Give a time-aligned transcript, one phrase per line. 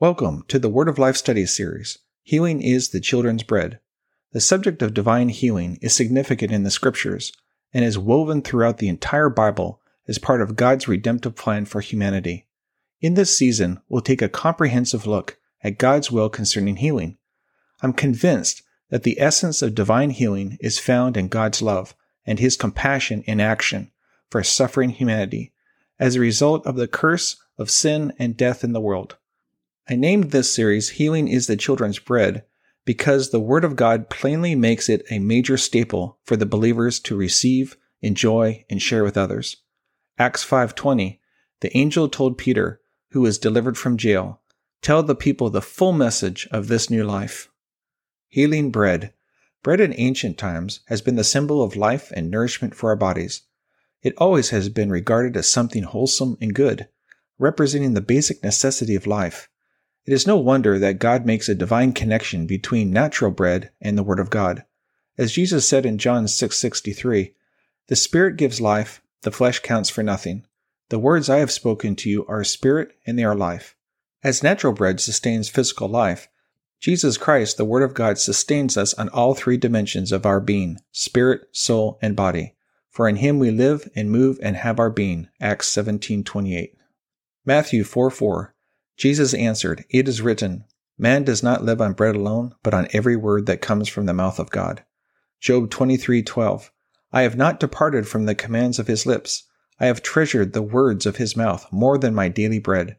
[0.00, 3.80] Welcome to the Word of Life Study Series Healing is the Children's Bread.
[4.32, 7.34] The subject of divine healing is significant in the Scriptures
[7.74, 12.46] and is woven throughout the entire Bible as part of God's redemptive plan for humanity.
[13.02, 17.18] In this season, we'll take a comprehensive look at God's will concerning healing.
[17.82, 21.94] I'm convinced that the essence of divine healing is found in God's love
[22.24, 23.90] and His compassion in action
[24.30, 25.52] for suffering humanity
[25.98, 29.18] as a result of the curse of sin and death in the world.
[29.90, 32.44] I named this series Healing is the Children's Bread
[32.84, 37.16] because the Word of God plainly makes it a major staple for the believers to
[37.16, 39.56] receive, enjoy, and share with others.
[40.16, 41.18] Acts 5:20,
[41.58, 42.80] the angel told Peter,
[43.10, 44.40] who was delivered from jail,
[44.80, 47.50] tell the people the full message of this new life.
[48.28, 49.12] Healing bread.
[49.64, 53.42] Bread in ancient times has been the symbol of life and nourishment for our bodies.
[54.04, 56.86] It always has been regarded as something wholesome and good,
[57.40, 59.48] representing the basic necessity of life.
[60.06, 64.02] It is no wonder that God makes a divine connection between natural bread and the
[64.02, 64.64] Word of God.
[65.18, 67.34] As Jesus said in John 6:63,
[67.88, 70.46] "The Spirit gives life, the flesh counts for nothing.
[70.88, 73.76] The words I have spoken to you are spirit and they are life."
[74.22, 76.28] As natural bread sustains physical life,
[76.80, 80.78] Jesus Christ, the Word of God, sustains us on all three dimensions of our being
[80.92, 82.54] spirit, soul, and body.
[82.90, 85.28] For in him we live and move and have our being.
[85.40, 86.74] Acts 17:28.
[87.44, 88.54] Matthew 4 4.
[89.00, 90.66] Jesus answered, It is written,
[90.98, 94.12] Man does not live on bread alone, but on every word that comes from the
[94.12, 94.84] mouth of God.
[95.40, 96.68] Job 23:12
[97.10, 99.44] I have not departed from the commands of his lips.
[99.78, 102.98] I have treasured the words of his mouth more than my daily bread.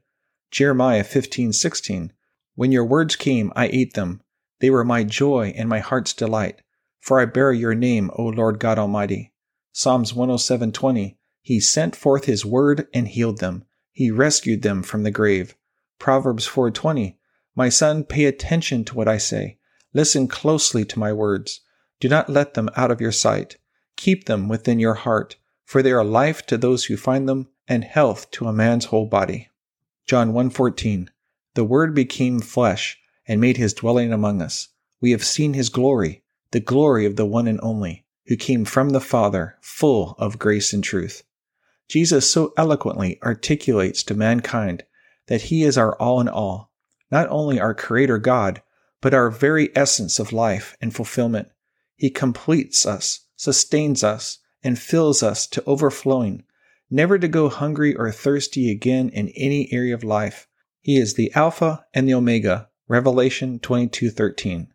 [0.49, 2.13] Jeremiah 15:16
[2.55, 4.23] When your words came, I ate them.
[4.59, 6.63] They were my joy and my heart's delight,
[6.99, 9.33] for I bear your name, O Lord God Almighty.
[9.71, 13.65] Psalms 107:20 He sent forth his word and healed them.
[13.91, 15.55] He rescued them from the grave.
[16.01, 17.17] Proverbs 4:20
[17.55, 19.59] My son, pay attention to what I say.
[19.93, 21.61] Listen closely to my words.
[21.99, 23.57] Do not let them out of your sight.
[23.97, 27.83] Keep them within your heart, for they are life to those who find them and
[27.83, 29.49] health to a man's whole body.
[30.07, 31.09] John 1:14
[31.53, 32.97] The word became flesh
[33.27, 34.69] and made his dwelling among us.
[35.01, 38.89] We have seen his glory, the glory of the one and only, who came from
[38.89, 41.21] the Father, full of grace and truth.
[41.87, 44.83] Jesus so eloquently articulates to mankind
[45.31, 46.73] that He is our all in all,
[47.09, 48.61] not only our Creator God,
[48.99, 51.47] but our very essence of life and fulfillment.
[51.95, 56.43] He completes us, sustains us, and fills us to overflowing,
[56.89, 60.49] never to go hungry or thirsty again in any area of life.
[60.81, 62.67] He is the Alpha and the Omega.
[62.89, 64.67] Revelation 22:13.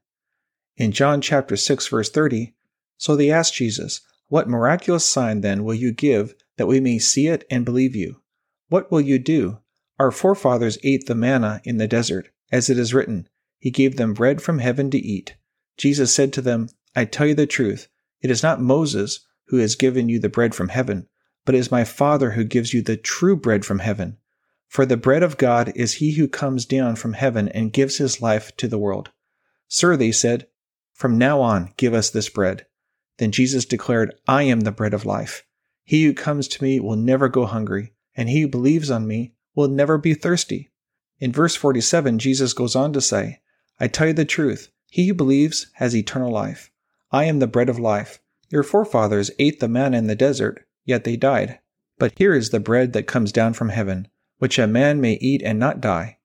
[0.79, 2.55] In John chapter 6 verse 30,
[2.97, 7.27] so they asked Jesus, "What miraculous sign then will you give that we may see
[7.27, 8.23] it and believe you?
[8.71, 9.59] What will you do?
[9.99, 13.29] Our forefathers ate the manna in the desert, as it is written,
[13.59, 15.37] He gave them bread from heaven to eat.
[15.77, 17.89] Jesus said to them, I tell you the truth,
[18.21, 21.09] it is not Moses who has given you the bread from heaven,
[21.45, 24.19] but it is my Father who gives you the true bread from heaven.
[24.69, 28.21] For the bread of God is he who comes down from heaven and gives his
[28.21, 29.11] life to the world.
[29.69, 30.49] Sir, they said,
[30.93, 32.67] from now on give us this bread.
[33.19, 35.45] Then Jesus declared, I am the bread of life.
[35.85, 39.35] He who comes to me will never go hungry, and he who believes on me
[39.57, 40.71] will never be thirsty.
[41.19, 43.41] In verse 47, Jesus goes on to say,
[43.81, 46.71] I tell you the truth, he who believes has eternal life.
[47.11, 48.21] I am the bread of life.
[48.51, 51.59] Your forefathers ate the manna in the desert, yet they died.
[51.99, 54.09] But here is the bread that comes down from heaven,
[54.39, 56.19] which a man may eat and not die.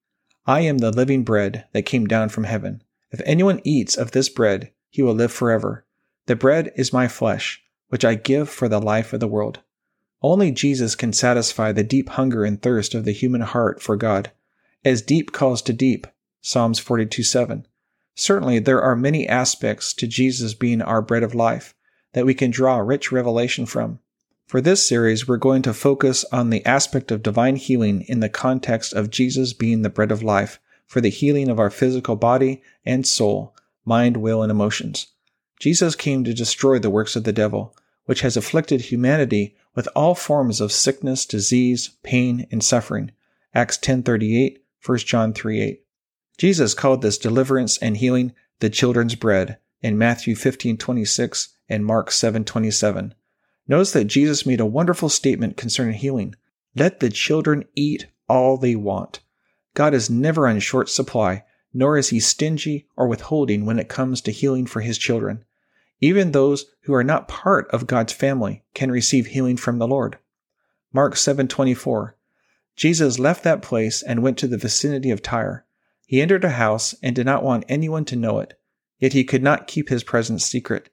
[0.46, 2.82] I am the living bread that came down from heaven.
[3.10, 5.86] If anyone eats of this bread, he will live forever.
[6.26, 9.60] The bread is my flesh, which I give for the life of the world.
[10.22, 14.30] Only Jesus can satisfy the deep hunger and thirst of the human heart for God.
[14.84, 16.06] As deep calls to deep,
[16.40, 17.66] Psalms 42 7.
[18.14, 21.74] Certainly, there are many aspects to Jesus being our bread of life
[22.12, 23.98] that we can draw rich revelation from.
[24.46, 28.28] For this series, we're going to focus on the aspect of divine healing in the
[28.28, 32.62] context of Jesus being the bread of life for the healing of our physical body
[32.84, 35.06] and soul, mind, will, and emotions.
[35.58, 37.74] Jesus came to destroy the works of the devil,
[38.04, 43.10] which has afflicted humanity with all forms of sickness, disease, pain, and suffering.
[43.54, 45.84] Acts 10:38, 1 John 3:8.
[46.38, 53.14] Jesus called this deliverance and healing the children's bread in Matthew 15:26 and Mark 7:27.
[53.68, 56.34] Notice that Jesus made a wonderful statement concerning healing.
[56.74, 59.20] Let the children eat all they want.
[59.74, 64.20] God is never on short supply, nor is he stingy or withholding when it comes
[64.22, 65.44] to healing for his children.
[66.02, 70.18] Even those who are not part of God's family can receive healing from the Lord.
[70.92, 72.16] Mark 7:24.
[72.74, 75.64] Jesus left that place and went to the vicinity of Tyre.
[76.04, 78.58] He entered a house and did not want anyone to know it,
[78.98, 80.90] yet he could not keep his presence secret.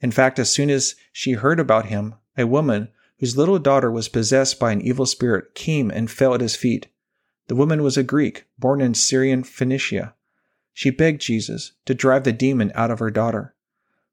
[0.00, 2.88] In fact, as soon as she heard about him, a woman
[3.18, 6.86] whose little daughter was possessed by an evil spirit came and fell at his feet.
[7.48, 10.14] The woman was a Greek, born in Syrian Phoenicia.
[10.72, 13.56] She begged Jesus to drive the demon out of her daughter.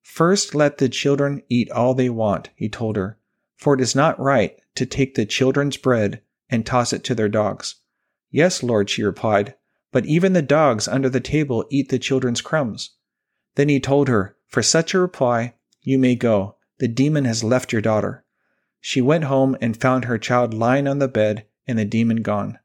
[0.01, 3.17] First let the children eat all they want, he told her,
[3.55, 7.29] for it is not right to take the children's bread and toss it to their
[7.29, 7.75] dogs.
[8.31, 9.55] Yes, Lord, she replied,
[9.91, 12.91] but even the dogs under the table eat the children's crumbs.
[13.55, 16.55] Then he told her, For such a reply, you may go.
[16.77, 18.23] The demon has left your daughter.
[18.79, 22.59] She went home and found her child lying on the bed and the demon gone.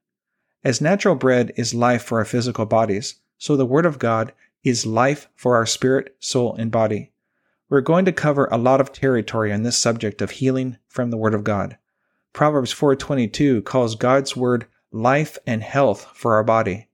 [0.62, 4.32] As natural bread is life for our physical bodies, so the Word of God
[4.62, 7.12] is life for our spirit, soul, and body.
[7.70, 11.16] We're going to cover a lot of territory on this subject of healing from the
[11.16, 11.78] Word of God.
[12.34, 16.88] Proverbs 4:22 calls God's word life and health for our body.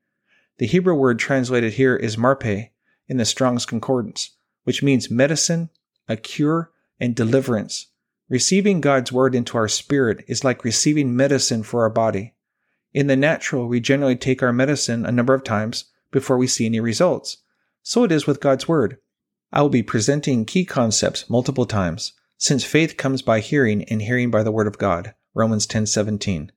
[0.59, 2.71] The Hebrew word translated here is marpe
[3.09, 5.71] in the Strong's Concordance, which means medicine,
[6.09, 6.71] a cure,
[7.01, 7.87] and deliverance.
[8.29, 12.35] Receiving God's word into our spirit is like receiving medicine for our body.
[12.95, 16.67] In the natural, we generally take our medicine a number of times before we see
[16.67, 17.39] any results.
[17.83, 18.99] So it is with God's Word.
[19.53, 24.31] I will be presenting key concepts multiple times, since faith comes by hearing and hearing
[24.31, 25.15] by the Word of God.
[25.35, 26.51] Romans 10:17.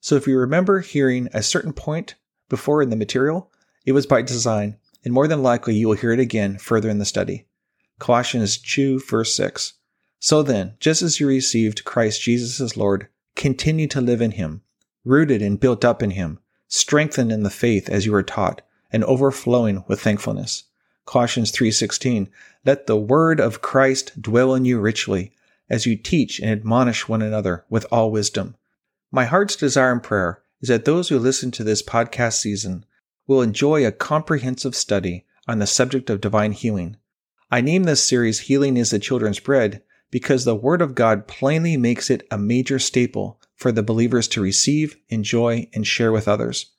[0.00, 2.14] So if you remember hearing a certain point
[2.48, 3.50] before in the material,
[3.84, 6.98] it was by design, and more than likely you will hear it again further in
[6.98, 7.46] the study.
[7.98, 9.74] Colossians 2 verse 6.
[10.18, 14.62] So then, just as you received Christ Jesus as Lord, continue to live in him
[15.06, 18.60] rooted and built up in him, strengthened in the faith as you were taught,
[18.90, 20.64] and overflowing with thankfulness.
[21.06, 22.28] Colossians 3:16
[22.64, 25.32] Let the word of Christ dwell in you richly
[25.70, 28.56] as you teach and admonish one another with all wisdom.
[29.10, 32.84] My heart's desire and prayer is that those who listen to this podcast season
[33.26, 36.96] will enjoy a comprehensive study on the subject of divine healing.
[37.50, 41.76] I name this series Healing is the Children's Bread because the Word of God plainly
[41.76, 46.72] makes it a major staple for the believers to receive, enjoy, and share with others.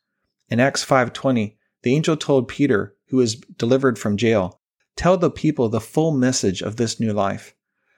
[0.49, 4.59] In Acts 5:20, the angel told Peter, who was delivered from jail,
[4.95, 7.55] "Tell the people the full message of this new life."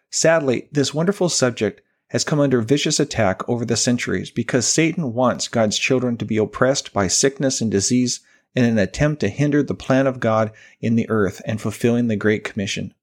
[0.09, 5.47] Sadly, this wonderful subject has come under vicious attack over the centuries because Satan wants
[5.47, 8.19] God's children to be oppressed by sickness and disease
[8.55, 10.51] in an attempt to hinder the plan of God
[10.81, 12.93] in the earth and fulfilling the Great Commission.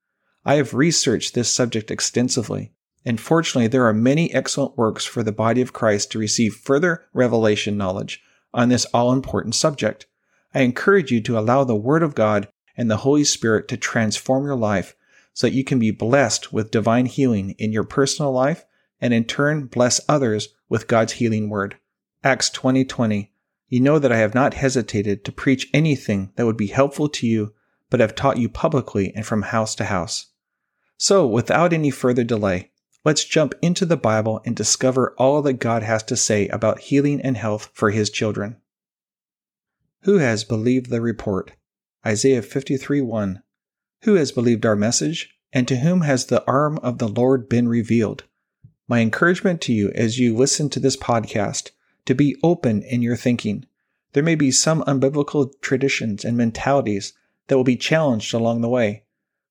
[0.45, 2.73] I have researched this subject extensively
[3.07, 7.05] and fortunately, there are many excellent works for the body of Christ to receive further
[7.15, 8.21] revelation knowledge
[8.53, 10.07] on this all important subject.
[10.57, 12.49] I encourage you to allow the Word of God
[12.79, 14.97] and the Holy Spirit to transform your life
[15.35, 18.65] so that you can be blessed with divine healing in your personal life
[18.99, 21.77] and in turn bless others with God's healing word.
[22.25, 23.33] Acts 20:20
[23.69, 27.27] You know that I have not hesitated to preach anything that would be helpful to
[27.27, 27.53] you,
[27.91, 30.29] but have taught you publicly and from house to house.
[30.97, 32.71] So, without any further delay,
[33.05, 37.21] let's jump into the Bible and discover all that God has to say about healing
[37.21, 38.57] and health for His children.
[40.07, 41.51] Who has believed the report?
[42.07, 43.43] Isaiah 53 1.
[44.03, 45.37] Who has believed our message?
[45.53, 48.23] And to whom has the arm of the Lord been revealed?
[48.87, 51.73] My encouragement to you as you listen to this podcast
[52.05, 53.67] to be open in your thinking.
[54.13, 57.13] There may be some unbiblical traditions and mentalities
[57.49, 59.03] that will be challenged along the way.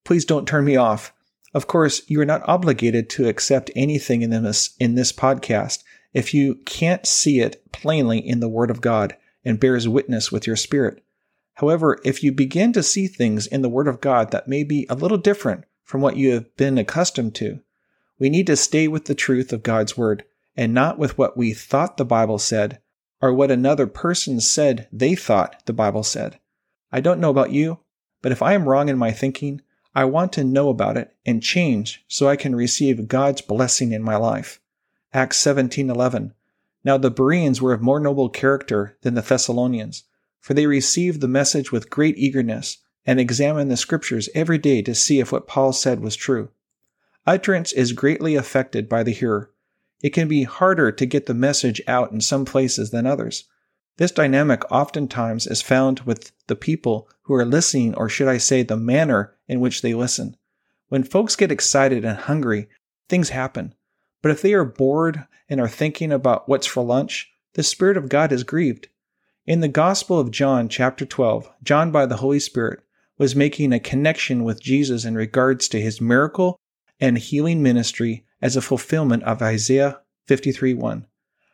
[0.05, 1.13] Please don't turn me off.
[1.53, 5.83] Of course, you are not obligated to accept anything in this, in this podcast
[6.13, 10.47] if you can't see it plainly in the Word of God and bears witness with
[10.47, 11.03] your spirit.
[11.53, 14.85] However, if you begin to see things in the Word of God that may be
[14.89, 17.61] a little different from what you have been accustomed to,
[18.19, 20.25] we need to stay with the truth of God's Word
[20.57, 22.81] and not with what we thought the Bible said
[23.21, 26.39] or what another person said they thought the Bible said.
[26.91, 27.79] I don't know about you,
[28.21, 29.61] but if I am wrong in my thinking,
[29.93, 34.03] I want to know about it and change so I can receive God's blessing in
[34.03, 34.59] my life.
[35.13, 36.33] Acts 17:11.
[36.86, 40.04] Now the Bereans were of more noble character than the Thessalonians,
[40.39, 42.77] for they received the message with great eagerness
[43.08, 46.51] and examined the scriptures every day to see if what Paul said was true.
[47.25, 49.51] Utterance is greatly affected by the hearer.
[50.04, 53.46] It can be harder to get the message out in some places than others.
[53.98, 58.62] This dynamic oftentimes is found with the people who are listening, or should I say,
[58.62, 60.38] the manner in which they listen.
[60.89, 62.70] When folks get excited and hungry,
[63.10, 63.74] things happen.
[64.25, 68.10] But if they are bored and are thinking about what's for lunch, the Spirit of
[68.10, 68.88] God is grieved.
[69.46, 72.79] In the Gospel of John, chapter 12, John, by the Holy Spirit,
[73.20, 76.58] was making a connection with Jesus in regards to his miracle
[77.00, 81.05] and healing ministry as a fulfillment of Isaiah 53 1.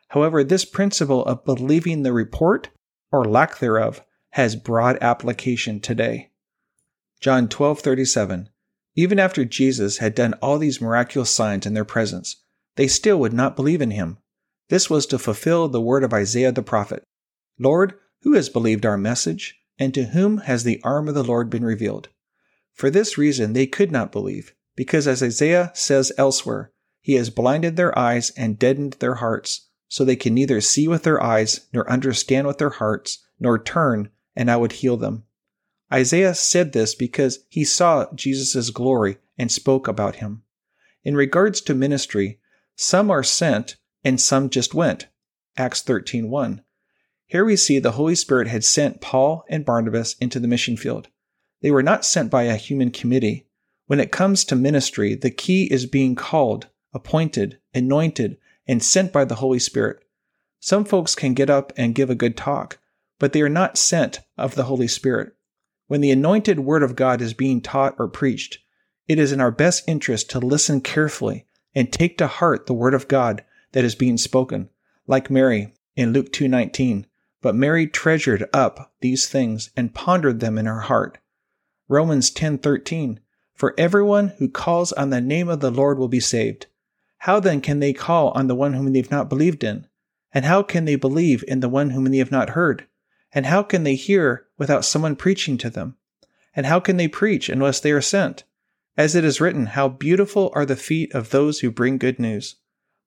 [0.08, 2.70] However, this principle of believing the report,
[3.10, 6.30] or lack thereof, has broad application today.
[7.20, 8.48] John 12:37
[8.94, 12.36] Even after Jesus had done all these miraculous signs in their presence,
[12.76, 14.18] they still would not believe in him.
[14.68, 17.02] This was to fulfill the word of Isaiah the prophet.
[17.58, 21.50] Lord, who has believed our message, and to whom has the arm of the Lord
[21.50, 22.08] been revealed?
[22.72, 27.76] For this reason they could not believe, because as Isaiah says elsewhere, he has blinded
[27.76, 31.90] their eyes and deadened their hearts, so they can neither see with their eyes, nor
[31.90, 35.24] understand with their hearts, nor turn, and I would heal them.
[35.92, 40.44] Isaiah said this because he saw Jesus' glory and spoke about him.
[41.04, 42.40] In regards to ministry,
[42.76, 45.08] some are sent and some just went.
[45.56, 46.62] Acts 13:1.
[47.26, 51.08] Here we see the Holy Spirit had sent Paul and Barnabas into the mission field.
[51.60, 53.46] They were not sent by a human committee,
[53.92, 59.24] when it comes to ministry, the key is being called, appointed, anointed, and sent by
[59.26, 60.02] the Holy Spirit.
[60.60, 62.78] Some folks can get up and give a good talk,
[63.18, 65.34] but they are not sent of the Holy Spirit.
[65.88, 68.60] When the anointed Word of God is being taught or preached,
[69.08, 72.94] it is in our best interest to listen carefully and take to heart the Word
[72.94, 74.68] of God that is being spoken,
[75.06, 77.06] like Mary in Luke 2:19.
[77.40, 81.18] But Mary treasured up these things and pondered them in her heart.
[81.88, 83.20] Romans 10:13
[83.54, 86.66] for everyone who calls on the name of the Lord will be saved.
[87.18, 89.86] How then can they call on the one whom they have not believed in?
[90.32, 92.86] And how can they believe in the one whom they have not heard?
[93.32, 95.96] And how can they hear without someone preaching to them?
[96.56, 98.44] And how can they preach unless they are sent?
[98.96, 102.56] As it is written, How beautiful are the feet of those who bring good news.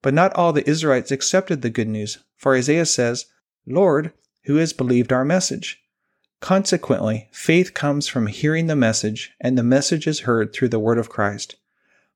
[0.02, 3.26] But not all the Israelites accepted the good news, for Isaiah says,
[3.66, 4.12] Lord,
[4.44, 5.82] who has believed our message?
[6.40, 10.98] Consequently, faith comes from hearing the message, and the message is heard through the word
[10.98, 11.56] of Christ.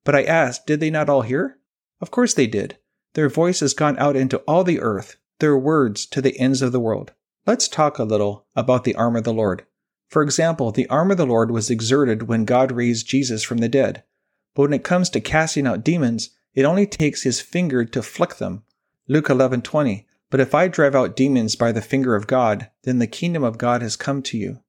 [0.04, 1.58] But I asked, did they not all hear?
[2.00, 2.76] Of course they did.
[3.14, 6.72] Their voice has gone out into all the earth, their words to the ends of
[6.72, 7.12] the world.
[7.46, 9.64] Let's talk a little about the arm of the Lord.
[10.10, 13.68] For example, the arm of the Lord was exerted when God raised Jesus from the
[13.68, 14.02] dead.
[14.54, 18.36] But when it comes to casting out demons, it only takes his finger to flick
[18.36, 18.64] them.
[19.08, 23.08] Luke 11:20 but if I drive out demons by the finger of God, then the
[23.08, 24.60] kingdom of God has come to you.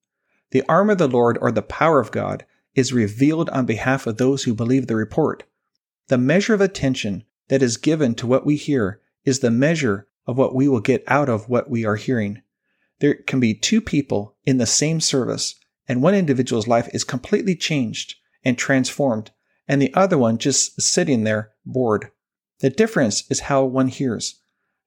[0.49, 4.17] The arm of the Lord or the power of God is revealed on behalf of
[4.17, 5.43] those who believe the report.
[6.07, 10.37] The measure of attention that is given to what we hear is the measure of
[10.37, 12.41] what we will get out of what we are hearing.
[13.01, 15.55] There can be two people in the same service,
[15.87, 19.31] and one individual's life is completely changed and transformed,
[19.67, 22.11] and the other one just sitting there bored.
[22.59, 24.41] The difference is how one hears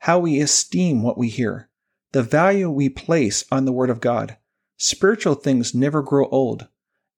[0.05, 1.71] how we esteem what we hear,
[2.13, 4.37] the value we place on the Word of God.
[4.77, 6.69] Spiritual things never grow old.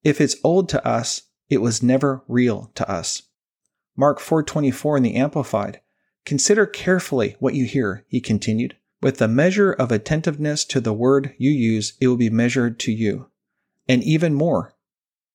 [0.05, 3.23] If it's old to us, it was never real to us.
[3.97, 5.81] Mark 4:24 in the Amplified.
[6.23, 8.77] Consider carefully what you hear, he continued,
[9.07, 12.91] With the measure of attentiveness to the word you use, it will be measured to
[12.91, 13.29] you.
[13.87, 14.75] And even more.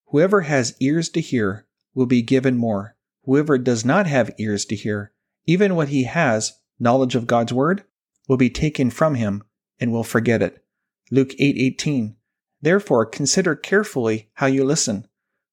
[0.09, 2.97] Whoever has ears to hear will be given more.
[3.25, 5.13] Whoever does not have ears to hear,
[5.47, 7.85] even what he has, knowledge of God's word,
[8.29, 9.43] will be taken from him
[9.81, 10.63] and will forget it.
[11.11, 12.17] Luke 8:18.
[12.61, 15.09] Therefore consider carefully how you listen.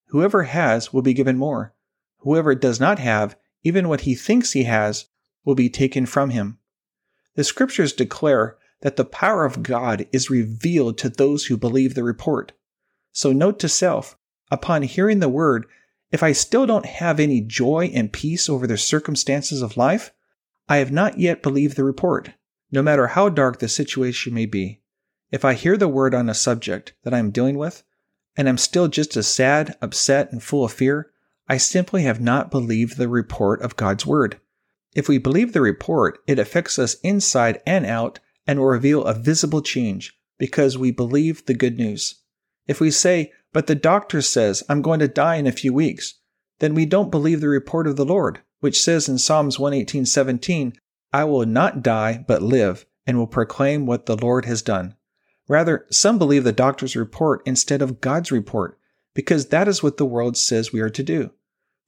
[0.07, 1.73] Whoever has will be given more.
[2.17, 5.05] Whoever does not have, even what he thinks he has,
[5.45, 6.58] will be taken from him.
[7.39, 12.03] The scriptures declare that the power of God is revealed to those who believe the
[12.03, 12.51] report.
[13.13, 14.17] So note to self,
[14.51, 15.65] upon hearing the word,
[16.11, 20.11] if I still don't have any joy and peace over the circumstances of life,
[20.67, 22.31] I have not yet believed the report,
[22.73, 24.81] no matter how dark the situation may be.
[25.31, 27.83] If I hear the word on a subject that I am dealing with,
[28.35, 31.09] and I'm still just as sad, upset, and full of fear,
[31.47, 34.41] I simply have not believed the report of God's word.
[34.95, 39.13] If we believe the report, it affects us inside and out and will reveal a
[39.13, 42.15] visible change because we believe the good news.
[42.67, 46.15] If we say, but the doctor says I'm going to die in a few weeks,
[46.59, 50.73] then we don't believe the report of the Lord, which says in Psalms 118:17,
[51.11, 54.95] I will not die but live and will proclaim what the Lord has done.
[55.47, 58.77] Rather, some believe the doctor's report instead of God's report,
[59.15, 61.31] because that is what the world says we are to do.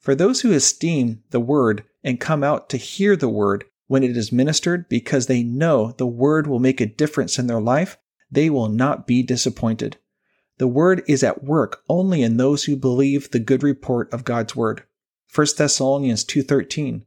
[0.02, 4.18] For those who esteem the word and come out to hear the word when it
[4.18, 8.00] is ministered because they know the word will make a difference in their life,
[8.32, 9.98] they will not be disappointed.
[10.58, 14.56] The word is at work only in those who believe the good report of God's
[14.56, 14.84] word.
[15.32, 17.06] 1 Thessalonians 2:13.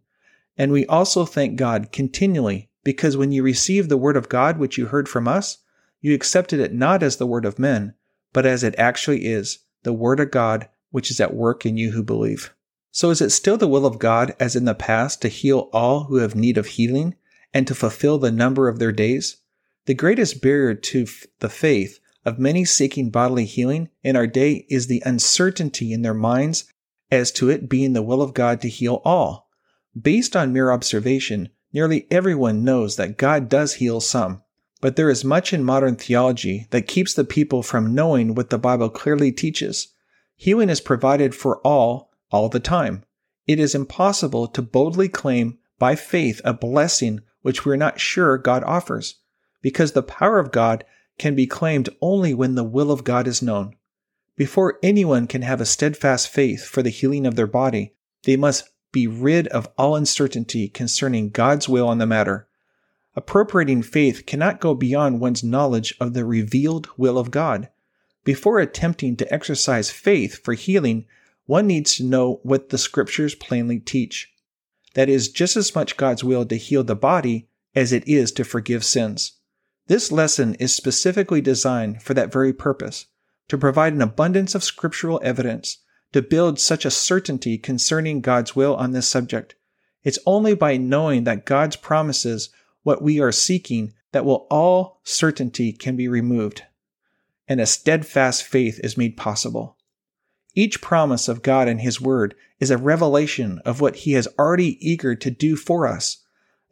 [0.56, 4.78] And we also thank God continually because when you received the word of God which
[4.78, 5.58] you heard from us,
[6.00, 7.94] you accepted it not as the word of men,
[8.32, 11.90] but as it actually is, the word of God which is at work in you
[11.90, 12.54] who believe.
[12.96, 16.04] So is it still the will of God, as in the past, to heal all
[16.04, 17.16] who have need of healing
[17.52, 19.38] and to fulfill the number of their days?
[19.86, 21.06] The greatest barrier to
[21.40, 26.14] the faith of many seeking bodily healing in our day is the uncertainty in their
[26.14, 26.72] minds
[27.10, 29.50] as to it being the will of God to heal all.
[30.00, 34.40] Based on mere observation, nearly everyone knows that God does heal some,
[34.80, 38.58] but there is much in modern theology that keeps the people from knowing what the
[38.58, 39.88] Bible clearly teaches.
[40.36, 43.04] Healing is provided for all all the time.
[43.46, 48.36] It is impossible to boldly claim by faith a blessing which we are not sure
[48.36, 49.20] God offers,
[49.62, 50.84] because the power of God
[51.16, 53.76] can be claimed only when the will of God is known.
[54.36, 57.94] Before anyone can have a steadfast faith for the healing of their body,
[58.24, 62.48] they must be rid of all uncertainty concerning God's will on the matter.
[63.14, 67.68] Appropriating faith cannot go beyond one's knowledge of the revealed will of God.
[68.24, 71.06] Before attempting to exercise faith for healing,
[71.46, 74.32] one needs to know what the scriptures plainly teach.
[74.94, 78.44] That is just as much God's will to heal the body as it is to
[78.44, 79.32] forgive sins.
[79.86, 83.06] This lesson is specifically designed for that very purpose,
[83.48, 85.78] to provide an abundance of scriptural evidence,
[86.12, 89.56] to build such a certainty concerning God's will on this subject.
[90.04, 92.50] It's only by knowing that God's promises
[92.82, 96.62] what we are seeking that will all certainty can be removed,
[97.48, 99.76] and a steadfast faith is made possible.
[100.54, 104.78] Each promise of God and His Word is a revelation of what He has already
[104.80, 106.18] eager to do for us.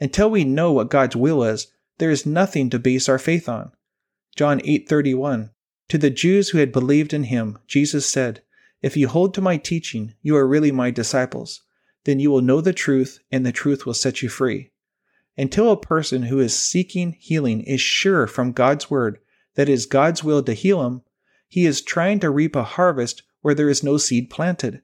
[0.00, 1.66] Until we know what God's will is,
[1.98, 3.72] there is nothing to base our faith on.
[4.36, 5.50] John 8:31
[5.88, 8.42] To the Jews who had believed in him, Jesus said,
[8.82, 11.62] "If you hold to my teaching, you are really my disciples.
[12.04, 14.70] Then you will know the truth, and the truth will set you free."
[15.36, 19.18] Until a person who is seeking healing is sure from God's word
[19.54, 21.02] that it is God's will to heal him,
[21.48, 24.80] he is trying to reap a harvest where there is no seed planted.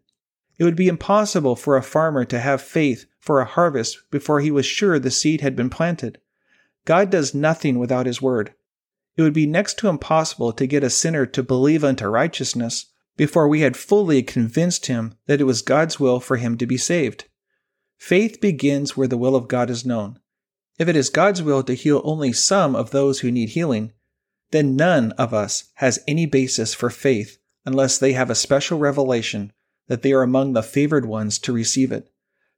[0.59, 4.51] It would be impossible for a farmer to have faith for a harvest before he
[4.51, 6.21] was sure the seed had been planted.
[6.85, 8.55] God does nothing without his word.
[9.16, 13.49] It would be next to impossible to get a sinner to believe unto righteousness before
[13.49, 17.25] we had fully convinced him that it was God's will for him to be saved.
[17.97, 20.21] Faith begins where the will of God is known.
[20.79, 23.92] If it is God's will to heal only some of those who need healing,
[24.51, 29.53] then none of us has any basis for faith unless they have a special revelation
[29.88, 32.11] that they are among the favored ones to receive it.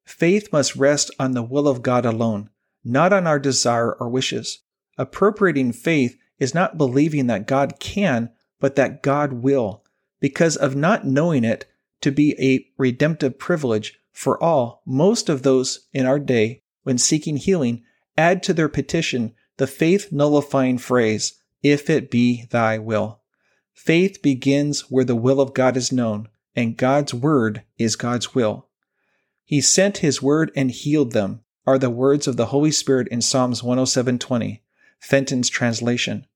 [0.04, 2.50] Faith must rest on the will of God alone,
[2.84, 4.60] not on our desire or wishes.
[4.98, 9.84] Appropriating faith is not believing that God can, but that God will,
[10.18, 11.66] because of not knowing it
[12.00, 14.82] to be a redemptive privilege for all.
[14.84, 17.84] Most of those in our day, when seeking healing,
[18.16, 23.19] add to their petition the faith nullifying phrase, if it be thy will.
[23.82, 28.68] Faith begins where the will of God is known, and God's word is God's will.
[29.42, 33.22] He sent his word and healed them, are the words of the Holy Spirit in
[33.22, 34.60] Psalms 107:20.
[35.00, 36.26] Fenton's translation.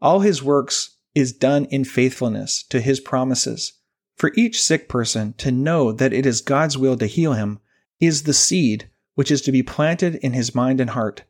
[0.00, 3.72] All his works is done in faithfulness to his promises.
[4.14, 7.58] For each sick person to know that it is God's will to heal him
[7.98, 11.24] is the seed which is to be planted in his mind and heart.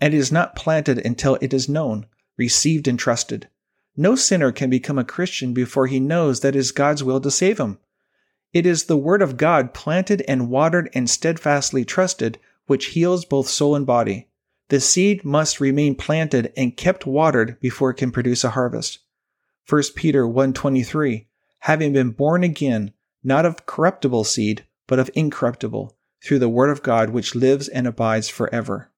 [0.00, 3.48] And it is not planted until it is known, received, and trusted.
[3.96, 7.30] No sinner can become a Christian before he knows that it is God's will to
[7.30, 7.78] save him.
[8.52, 13.48] It is the Word of God planted and watered and steadfastly trusted which heals both
[13.48, 14.28] soul and body.
[14.68, 19.00] The seed must remain planted and kept watered before it can produce a harvest.
[19.68, 21.26] 1 Peter 1:23
[21.60, 26.82] Having been born again, not of corruptible seed, but of incorruptible, through the word of
[26.82, 28.90] God which lives and abides forever.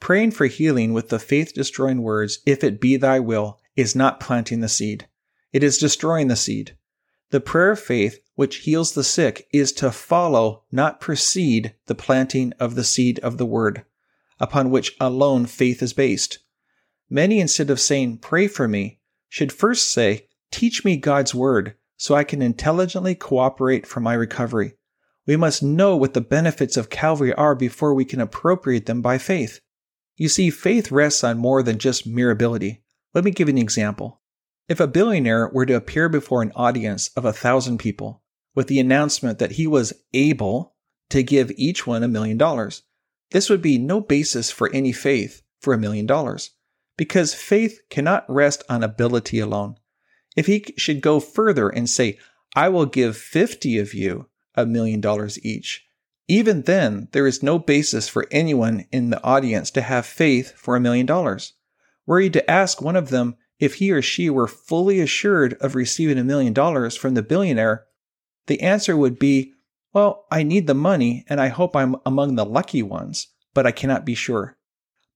[0.00, 4.20] Praying for healing with the faith destroying words, if it be thy will, is not
[4.20, 5.08] planting the seed.
[5.52, 6.76] It is destroying the seed.
[7.30, 12.52] The prayer of faith, which heals the sick, is to follow, not precede, the planting
[12.60, 13.84] of the seed of the word,
[14.38, 16.38] upon which alone faith is based.
[17.10, 22.14] Many, instead of saying, Pray for me, should first say, Teach me God's word so
[22.14, 24.76] I can intelligently cooperate for my recovery.
[25.26, 29.18] We must know what the benefits of Calvary are before we can appropriate them by
[29.18, 29.60] faith.
[30.16, 32.83] You see, faith rests on more than just mere ability.
[33.14, 34.20] Let me give you an example.
[34.68, 38.22] If a billionaire were to appear before an audience of a thousand people
[38.54, 40.74] with the announcement that he was able
[41.10, 42.82] to give each one a million dollars,
[43.30, 46.50] this would be no basis for any faith for a million dollars,
[46.96, 49.76] because faith cannot rest on ability alone.
[50.36, 52.18] If he should go further and say,
[52.56, 55.86] I will give 50 of you a million dollars each,
[56.26, 60.74] even then, there is no basis for anyone in the audience to have faith for
[60.74, 61.52] a million dollars.
[62.06, 65.74] Were you to ask one of them if he or she were fully assured of
[65.74, 67.86] receiving a million dollars from the billionaire,
[68.46, 69.54] the answer would be,
[69.92, 73.72] Well, I need the money and I hope I'm among the lucky ones, but I
[73.72, 74.56] cannot be sure.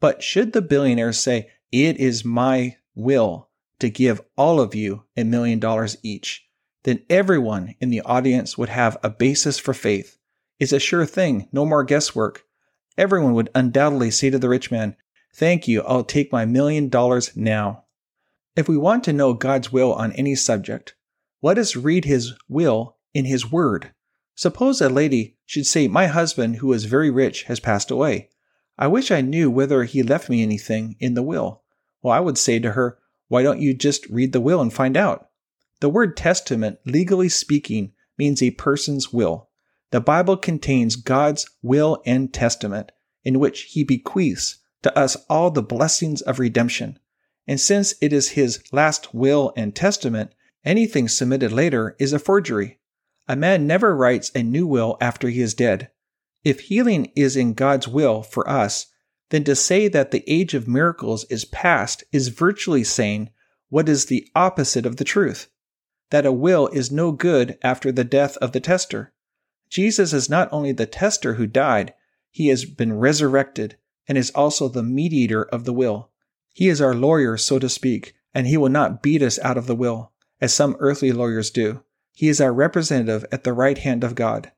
[0.00, 3.48] But should the billionaire say, It is my will
[3.80, 6.46] to give all of you a million dollars each,
[6.84, 10.18] then everyone in the audience would have a basis for faith.
[10.58, 12.44] It's a sure thing, no more guesswork.
[12.96, 14.96] Everyone would undoubtedly say to the rich man,
[15.34, 17.84] Thank you, I'll take my million dollars now.
[18.56, 20.94] If we want to know God's will on any subject,
[21.42, 23.92] let us read His will in His Word.
[24.34, 28.30] Suppose a lady should say, My husband, who is very rich, has passed away.
[28.76, 31.62] I wish I knew whether he left me anything in the will.
[32.02, 34.96] Well, I would say to her, Why don't you just read the will and find
[34.96, 35.28] out?
[35.80, 39.48] The word testament, legally speaking, means a person's will.
[39.90, 42.92] The Bible contains God's will and testament,
[43.24, 46.98] in which He bequeaths to us all the blessings of redemption.
[47.46, 50.32] And since it is his last will and testament,
[50.64, 52.78] anything submitted later is a forgery.
[53.26, 55.90] A man never writes a new will after he is dead.
[56.44, 58.86] If healing is in God's will for us,
[59.30, 63.30] then to say that the age of miracles is past is virtually saying
[63.68, 65.48] what is the opposite of the truth
[66.10, 69.12] that a will is no good after the death of the testator.
[69.68, 71.92] Jesus is not only the testator who died,
[72.30, 73.76] he has been resurrected
[74.08, 76.10] and is also the mediator of the will.
[76.54, 79.66] He is our lawyer, so to speak, and he will not beat us out of
[79.66, 81.82] the will, as some earthly lawyers do.
[82.12, 84.50] He is our representative at the right hand of God.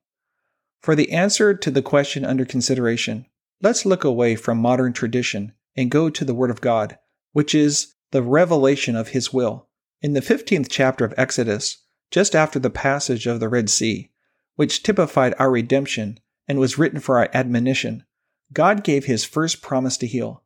[0.81, 3.27] For the answer to the question under consideration,
[3.61, 6.99] let's look away from modern tradition and go to the Word of God,
[7.33, 9.69] which is the revelation of His will.
[10.01, 11.79] In the 15th chapter of Exodus,
[12.11, 14.11] just after the passage of the Red Sea,
[14.57, 18.05] which typified our redemption and was written for our admonition,
[18.53, 20.43] God gave his first promise to heal.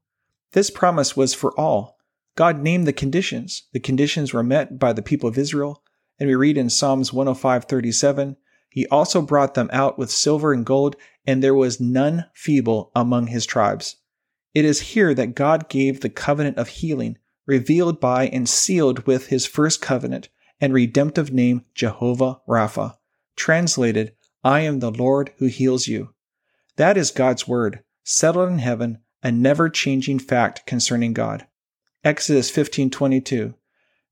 [0.53, 1.97] This promise was for all.
[2.37, 3.63] God named the conditions.
[3.73, 5.83] The conditions were met by the people of Israel,
[6.19, 8.37] and we read in Psalms 105:37,
[8.69, 13.29] He also brought them out with silver and gold, and there was none feeble among
[13.29, 13.97] his tribes.
[14.53, 19.29] It is here that God gave the covenant of healing, revealed by and sealed with
[19.29, 20.29] his first covenant
[20.61, 22.97] and redemptive name Jehovah Rapha,
[23.37, 26.15] translated, I am the Lord who heals you.
[26.77, 31.47] That is God's word settled in heaven, a never changing fact concerning God.
[32.05, 33.55] Exodus 15:22.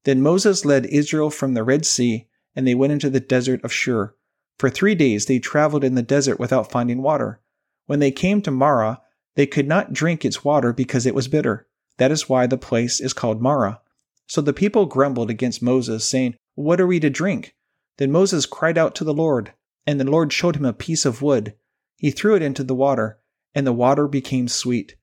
[0.04, 2.26] Then Moses led Israel from the Red Sea,
[2.56, 4.14] and they went into the desert of Shur.
[4.58, 7.40] For 3 days they traveled in the desert without finding water.
[7.86, 9.00] When they came to Marah,
[9.34, 11.66] they could not drink its water because it was bitter.
[11.98, 13.80] That is why the place is called Marah.
[14.26, 17.54] So the people grumbled against Moses, saying, What are we to drink?
[17.98, 19.52] Then Moses cried out to the Lord,
[19.86, 21.54] and the Lord showed him a piece of wood.
[21.96, 23.18] He threw it into the water,
[23.54, 24.96] and the water became sweet.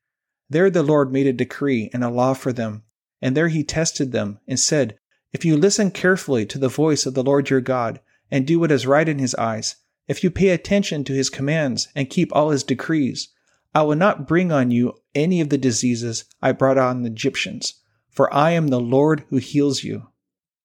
[0.48, 2.82] There the Lord made a decree and a law for them,
[3.22, 4.98] and there he tested them, and said,
[5.32, 8.72] If you listen carefully to the voice of the Lord your God, and do what
[8.72, 9.76] is right in his eyes,
[10.08, 13.28] if you pay attention to his commands and keep all his decrees,
[13.74, 17.74] I will not bring on you any of the diseases I brought on the Egyptians,
[18.10, 20.08] for I am the Lord who heals you.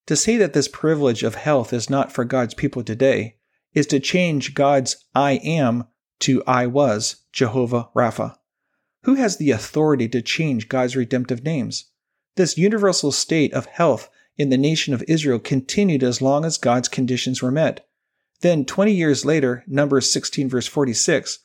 [0.07, 3.37] To say that this privilege of health is not for God's people today
[3.75, 5.83] is to change God's I am
[6.25, 8.35] to I was, Jehovah Rapha.
[9.03, 11.91] Who has the authority to change God's redemptive names?
[12.35, 16.89] This universal state of health in the nation of Israel continued as long as God's
[16.89, 17.87] conditions were met.
[18.41, 21.37] Then, 20 years later, Numbers 16, verse 46,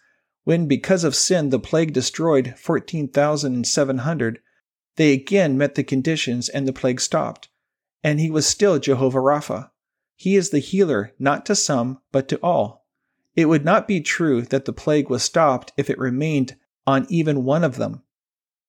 [0.45, 4.41] when because of sin the plague destroyed 14,700,
[4.97, 7.51] they again met the conditions and the plague stopped.
[8.03, 9.73] And he was still Jehovah Rapha.
[10.17, 12.80] He is the healer, not to some, but to all.
[13.41, 17.43] It would not be true that the plague was stopped if it remained on even
[17.43, 18.03] one of them.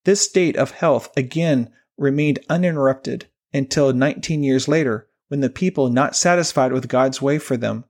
[0.05, 6.15] This state of health again remained uninterrupted until 19 years later, when the people, not
[6.15, 7.83] satisfied with God's way for them,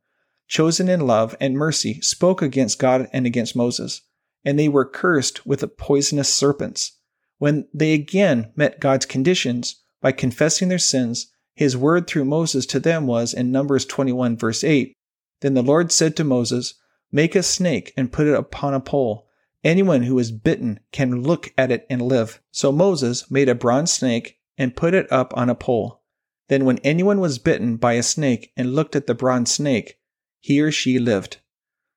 [0.47, 4.01] chosen in love and mercy, spoke against God and against Moses,
[4.43, 6.93] and they were cursed with the poisonous serpents.
[7.37, 12.79] When they again met God's conditions by confessing their sins, his word through Moses to
[12.79, 14.95] them was in Numbers 21, verse 8
[15.41, 16.75] Then the Lord said to Moses,
[17.11, 19.27] Make a snake and put it upon a pole.
[19.63, 22.41] Anyone who is bitten can look at it and live.
[22.51, 26.01] So Moses made a bronze snake and put it up on a pole.
[26.47, 29.99] Then, when anyone was bitten by a snake and looked at the bronze snake,
[30.39, 31.37] he or she lived.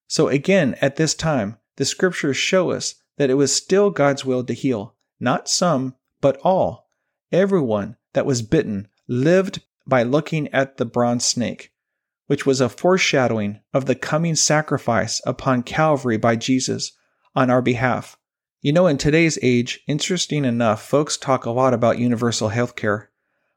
[0.06, 4.44] So, again, at this time, the scriptures show us that it was still God's will
[4.44, 6.90] to heal, not some, but all.
[7.32, 11.72] Everyone that was bitten lived by looking at the bronze snake,
[12.26, 16.92] which was a foreshadowing of the coming sacrifice upon Calvary by Jesus
[17.34, 18.16] on our behalf.
[18.60, 23.10] You know, in today's age, interesting enough, folks talk a lot about universal health care.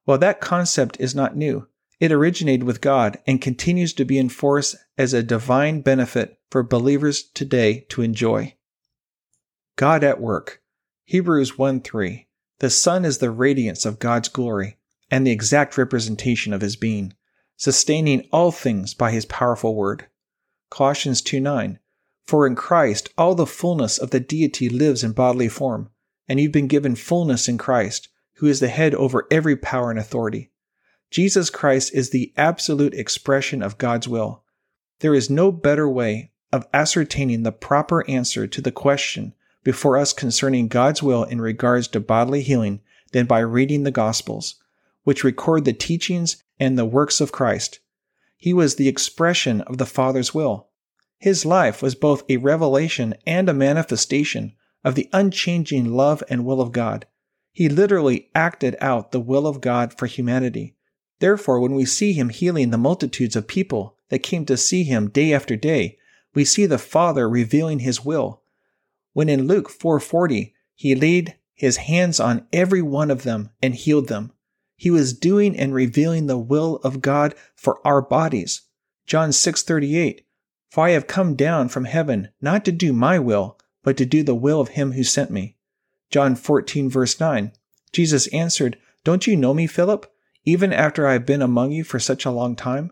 [0.06, 1.68] Well, that concept is not new.
[2.00, 7.24] It originated with God and continues to be enforced as a divine benefit for believers
[7.24, 8.56] today to enjoy.
[9.76, 10.62] God at work.
[11.06, 12.28] Hebrews 1 3.
[12.60, 14.78] The Son is the radiance of God's glory
[15.10, 17.14] and the exact representation of his being,
[17.58, 20.06] sustaining all things by his powerful word.
[20.70, 21.80] Colossians 2 9.
[22.26, 25.90] For in Christ all the fullness of the deity lives in bodily form,
[26.28, 30.00] and you've been given fullness in Christ, who is the head over every power and
[30.00, 30.52] authority.
[31.10, 34.44] Jesus Christ is the absolute expression of God's will.
[35.00, 40.14] There is no better way of ascertaining the proper answer to the question before us
[40.14, 42.82] concerning God's will in regards to bodily healing
[43.14, 44.56] than by reading the Gospels,
[45.04, 47.80] which record the teachings and the works of Christ.
[48.38, 50.70] He was the expression of the Father's will.
[51.20, 56.62] His life was both a revelation and a manifestation of the unchanging love and will
[56.62, 57.08] of God.
[57.52, 60.76] He literally acted out the will of God for humanity.
[61.20, 65.10] Therefore, when we see him healing the multitudes of people that came to see him
[65.10, 65.98] day after day,
[66.36, 68.44] we see the Father revealing his will.
[69.14, 74.08] When in Luke 4:40, he laid his hands on every one of them and healed
[74.08, 74.32] them.
[74.78, 78.62] He was doing and revealing the will of God for our bodies.
[79.08, 80.22] John 6:38,
[80.70, 84.22] for I have come down from heaven not to do my will, but to do
[84.22, 85.56] the will of him who sent me.
[86.10, 87.52] John 14, verse 9.
[87.92, 90.12] Jesus answered, Don't you know me, Philip,
[90.46, 92.92] even after I have been among you for such a long time?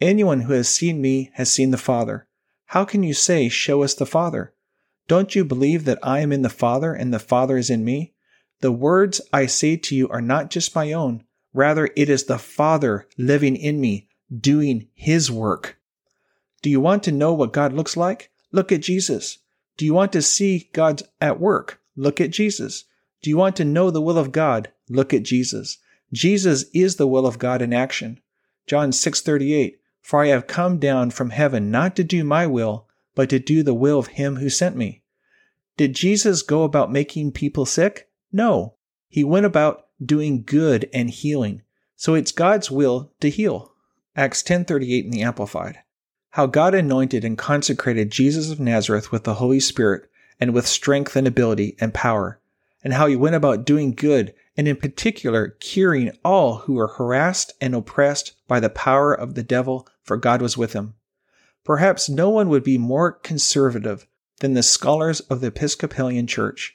[0.00, 2.26] Anyone who has seen me has seen the Father.
[2.66, 4.52] How can you say, Show us the Father?
[5.08, 8.12] Don't you believe that I am in the Father and the Father is in me?
[8.62, 11.24] The words I say to you are not just my own.
[11.52, 15.78] Rather, it is the Father living in me, doing His work.
[16.62, 18.30] Do you want to know what God looks like?
[18.52, 19.38] Look at Jesus.
[19.76, 21.80] Do you want to see God at work?
[21.96, 22.84] Look at Jesus.
[23.20, 24.70] Do you want to know the will of God?
[24.88, 25.78] Look at Jesus.
[26.12, 28.20] Jesus is the will of God in action.
[28.68, 33.28] John 6:38 For I have come down from heaven not to do my will, but
[33.30, 35.02] to do the will of him who sent me.
[35.76, 38.08] Did Jesus go about making people sick?
[38.32, 38.74] No.
[39.08, 41.62] He went about doing good and healing.
[41.96, 43.72] So it's God's will to heal.
[44.16, 45.78] Acts 10:38 in the amplified
[46.32, 50.08] how God anointed and consecrated Jesus of Nazareth with the Holy Spirit
[50.40, 52.40] and with strength and ability and power,
[52.82, 57.52] and how he went about doing good and in particular curing all who were harassed
[57.60, 60.94] and oppressed by the power of the devil, for God was with him.
[61.64, 64.06] Perhaps no one would be more conservative
[64.40, 66.74] than the scholars of the Episcopalian Church.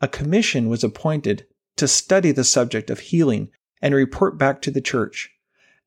[0.00, 3.50] A commission was appointed to study the subject of healing
[3.82, 5.30] and report back to the Church.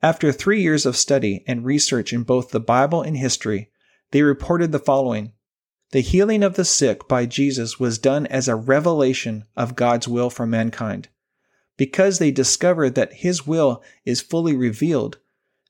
[0.03, 3.71] After three years of study and research in both the Bible and history,
[4.11, 5.31] they reported the following
[5.91, 10.29] The healing of the sick by Jesus was done as a revelation of God's will
[10.29, 11.07] for mankind.
[11.77, 15.19] Because they discovered that His will is fully revealed,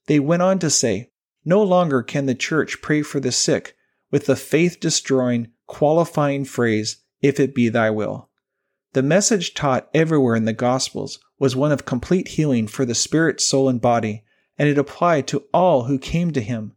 [0.07, 1.11] they went on to say,
[1.45, 3.75] No longer can the church pray for the sick
[4.09, 8.29] with the faith destroying, qualifying phrase, If it be thy will.
[8.93, 13.39] The message taught everywhere in the Gospels was one of complete healing for the spirit,
[13.39, 14.25] soul, and body,
[14.57, 16.75] and it applied to all who came to him.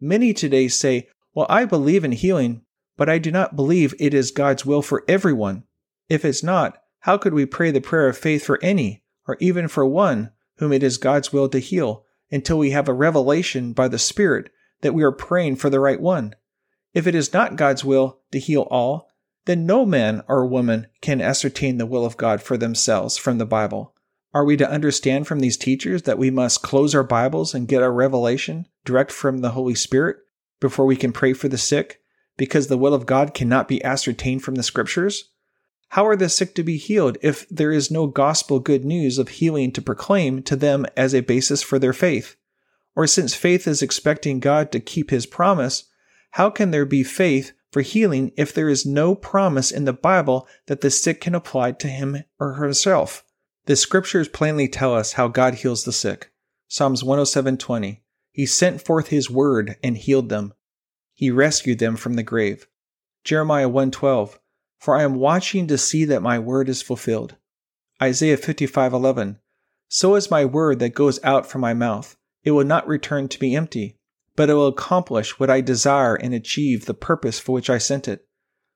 [0.00, 2.62] Many today say, Well, I believe in healing,
[2.96, 5.64] but I do not believe it is God's will for everyone.
[6.08, 9.66] If it's not, how could we pray the prayer of faith for any, or even
[9.66, 13.88] for one, whom it is God's will to heal, until we have a revelation by
[13.88, 14.50] the Spirit
[14.82, 16.36] that we are praying for the right one?
[16.94, 19.05] If it is not God's will to heal all,
[19.46, 23.46] then no man or woman can ascertain the will of God for themselves from the
[23.46, 23.94] Bible.
[24.34, 27.82] Are we to understand from these teachers that we must close our Bibles and get
[27.82, 30.16] our revelation direct from the Holy Spirit
[30.60, 32.02] before we can pray for the sick,
[32.36, 35.30] because the will of God cannot be ascertained from the Scriptures?
[35.90, 39.28] How are the sick to be healed if there is no gospel good news of
[39.28, 42.36] healing to proclaim to them as a basis for their faith?
[42.96, 45.84] Or since faith is expecting God to keep his promise,
[46.32, 50.48] how can there be faith for healing if there is no promise in the Bible
[50.64, 53.22] that the sick can apply to him or herself?
[53.66, 56.32] The scriptures plainly tell us how God heals the sick.
[56.68, 58.00] Psalms 107:20.
[58.32, 60.54] He sent forth his word and healed them.
[61.12, 62.66] He rescued them from the grave.
[63.24, 64.40] Jeremiah 1:12.
[64.78, 67.36] For I am watching to see that my word is fulfilled.
[68.00, 69.38] Isaiah 55:11
[69.90, 72.16] So is my word that goes out from my mouth.
[72.42, 73.98] It will not return to me empty,
[74.36, 78.06] but it will accomplish what I desire and achieve the purpose for which I sent
[78.06, 78.26] it.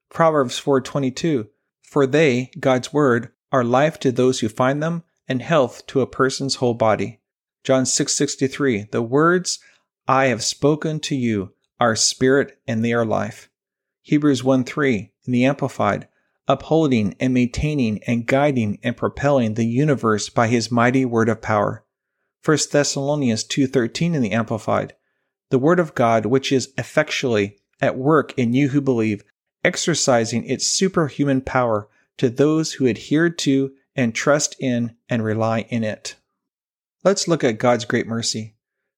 [0.09, 1.49] Proverbs 4:22
[1.83, 6.07] For they, God's word, are life to those who find them and health to a
[6.07, 7.21] person's whole body.
[7.63, 9.59] John 6:63 The words
[10.09, 13.51] I have spoken to you are spirit and they are life.
[14.03, 16.09] Hebrews 1:3 in the Amplified,
[16.49, 21.85] upholding and maintaining and guiding and propelling the universe by his mighty word of power.
[22.43, 24.95] 1 Thessalonians 2:13 in the Amplified,
[25.51, 29.23] the word of God which is effectually at work in you who believe,
[29.65, 35.85] exercising its superhuman power to those who adhere to and trust in and rely in
[35.85, 36.17] it.
[37.05, 38.55] Let's look at God's great mercy.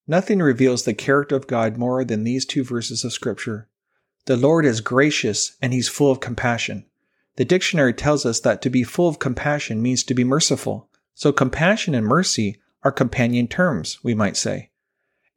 [0.07, 3.69] Nothing reveals the character of God more than these two verses of Scripture.
[4.27, 6.85] The Lord is gracious and he's full of compassion.
[7.37, 10.91] The dictionary tells us that to be full of compassion means to be merciful.
[11.15, 14.71] So compassion and mercy are companion terms, we might say.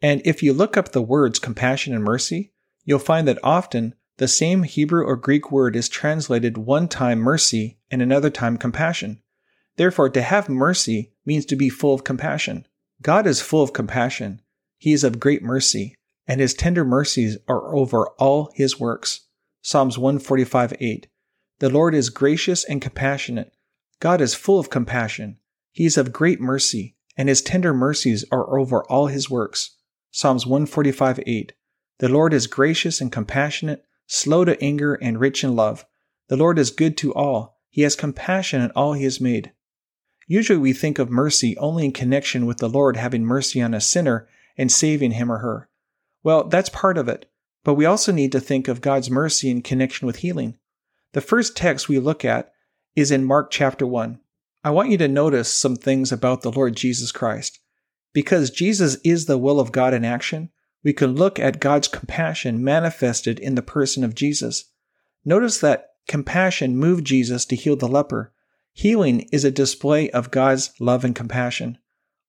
[0.05, 4.27] And if you look up the words compassion and mercy, you'll find that often the
[4.27, 9.23] same Hebrew or Greek word is translated one time mercy and another time compassion.
[9.77, 12.67] Therefore, to have mercy means to be full of compassion.
[13.01, 14.43] God is full of compassion.
[14.77, 15.95] He is of great mercy
[16.27, 19.21] and his tender mercies are over all his works.
[19.63, 21.07] Psalms 145 8.
[21.57, 23.55] The Lord is gracious and compassionate.
[23.99, 25.39] God is full of compassion.
[25.71, 29.71] He is of great mercy, and his tender mercies are over all his works.
[30.17, 31.51] Psalms 145 8.
[31.99, 35.85] The Lord is gracious and compassionate, slow to anger, and rich in love.
[36.29, 37.59] The Lord is good to all.
[37.69, 39.51] He has compassion on all he has made.
[40.25, 43.81] Usually we think of mercy only in connection with the Lord having mercy on a
[43.81, 44.25] sinner
[44.57, 45.67] and saving him or her.
[46.23, 47.29] Well, that's part of it,
[47.65, 50.57] but we also need to think of God's mercy in connection with healing.
[51.11, 52.53] The first text we look at
[52.95, 54.21] is in Mark chapter 1.
[54.63, 57.59] I want you to notice some things about the Lord Jesus Christ.
[58.15, 60.49] Because Jesus is the will of God in action,
[60.85, 64.71] we can look at God's compassion manifested in the person of Jesus.
[65.25, 68.31] Notice that compassion moved Jesus to heal the leper.
[68.71, 71.77] Healing is a display of God's love and compassion.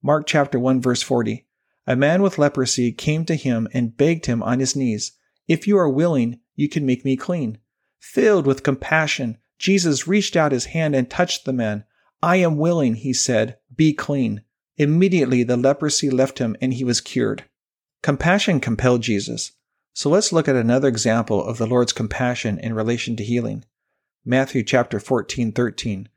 [0.03, 1.47] Mark chapter 1 verse 40
[1.87, 5.13] a man with leprosy came to him and begged him on his knees,
[5.47, 7.59] If you are willing, you can make me clean.
[8.01, 11.85] Filled with compassion, Jesus reached out his hand and touched the man.
[12.21, 14.43] I am willing, he said, be clean.
[14.79, 17.45] Immediately the leprosy left him and he was cured.
[18.03, 19.53] Compassion compelled Jesus.
[19.95, 23.65] So let's look at another example of the Lord's compassion in relation to healing.
[24.25, 26.09] Matthew chapter 14, 13.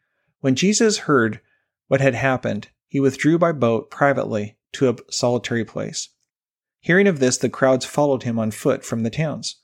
[0.42, 1.40] When Jesus heard
[1.88, 6.10] what had happened, he withdrew by boat privately to a solitary place.
[6.82, 9.58] Hearing of this, the crowds followed him on foot from the towns.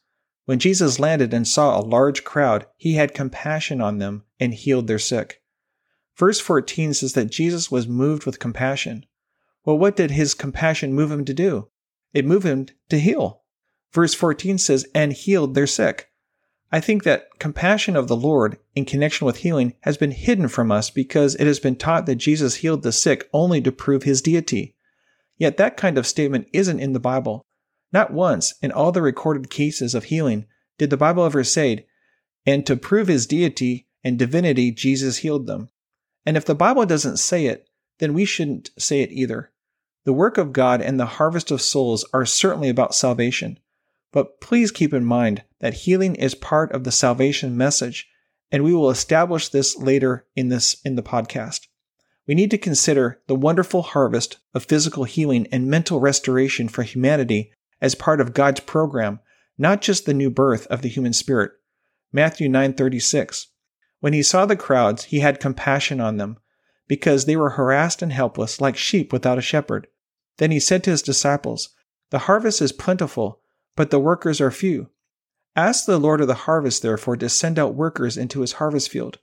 [0.46, 4.88] When Jesus landed and saw a large crowd, he had compassion on them and healed
[4.88, 5.42] their sick.
[6.18, 9.06] Verse 14 says that Jesus was moved with compassion.
[9.66, 11.70] Well, what did his compassion move him to do?
[12.14, 13.42] It moved him to heal.
[13.92, 16.10] Verse 14 says, and healed their sick.
[16.72, 20.72] I think that compassion of the Lord in connection with healing has been hidden from
[20.72, 24.22] us because it has been taught that Jesus healed the sick only to prove his
[24.22, 24.76] deity.
[25.38, 27.46] Yet that kind of statement isn't in the Bible.
[27.92, 30.46] Not once in all the recorded cases of healing
[30.78, 31.86] did the Bible ever say,
[32.46, 35.70] and to prove his deity and divinity, Jesus healed them.
[36.26, 37.70] And if the Bible doesn't say it,
[38.00, 39.52] then we shouldn't say it either.
[40.06, 43.60] The work of God and the harvest of souls are certainly about salvation.
[44.12, 48.08] But please keep in mind that healing is part of the salvation message,
[48.52, 51.68] and we will establish this later in this in the podcast.
[52.28, 57.52] We need to consider the wonderful harvest of physical healing and mental restoration for humanity
[57.82, 59.20] as part of God's program,
[59.58, 61.52] not just the new birth of the human spirit.
[62.12, 63.48] Matthew 9:36.
[64.06, 66.38] When he saw the crowds, he had compassion on them,
[66.88, 69.88] because they were harassed and helpless like sheep without a shepherd.
[70.38, 71.70] Then he said to his disciples,
[72.12, 73.42] The harvest is plentiful,
[73.76, 74.92] but the workers are few.
[75.56, 79.18] Ask the Lord of the harvest, therefore, to send out workers into his harvest field.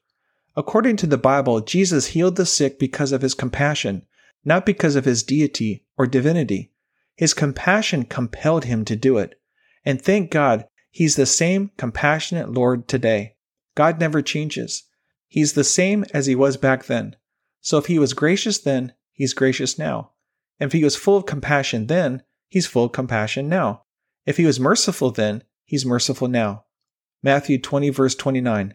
[0.57, 4.05] According to the Bible, Jesus healed the sick because of his compassion,
[4.45, 6.72] not because of his deity or divinity.
[7.14, 9.41] His compassion compelled him to do it.
[9.85, 13.37] And thank God, he's the same compassionate Lord today.
[13.75, 14.85] God never changes.
[15.29, 17.16] He's the same as he was back then.
[17.61, 20.12] So if he was gracious then, he's gracious now.
[20.61, 23.85] And if he was full of compassion then, he's full of compassion now.
[24.27, 26.64] If he was merciful then, he's merciful now.
[27.23, 28.75] Matthew 20, verse 29.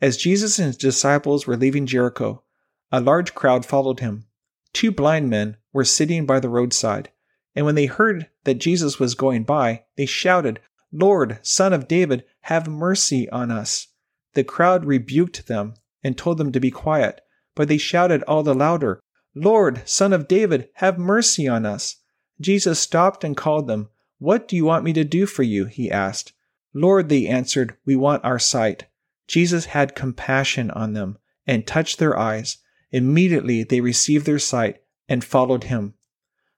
[0.00, 2.42] As Jesus and his disciples were leaving Jericho,
[2.90, 4.26] a large crowd followed him.
[4.72, 7.10] Two blind men were sitting by the roadside,
[7.54, 10.60] and when they heard that Jesus was going by, they shouted,
[10.92, 13.88] Lord, Son of David, have mercy on us.
[14.34, 17.20] The crowd rebuked them and told them to be quiet,
[17.54, 19.02] but they shouted all the louder,
[19.34, 21.96] Lord, Son of David, have mercy on us.
[22.40, 23.88] Jesus stopped and called them.
[24.18, 25.66] What do you want me to do for you?
[25.66, 26.32] he asked.
[26.72, 28.86] Lord, they answered, we want our sight.
[29.26, 32.58] Jesus had compassion on them and touched their eyes.
[32.90, 35.94] Immediately they received their sight and followed him.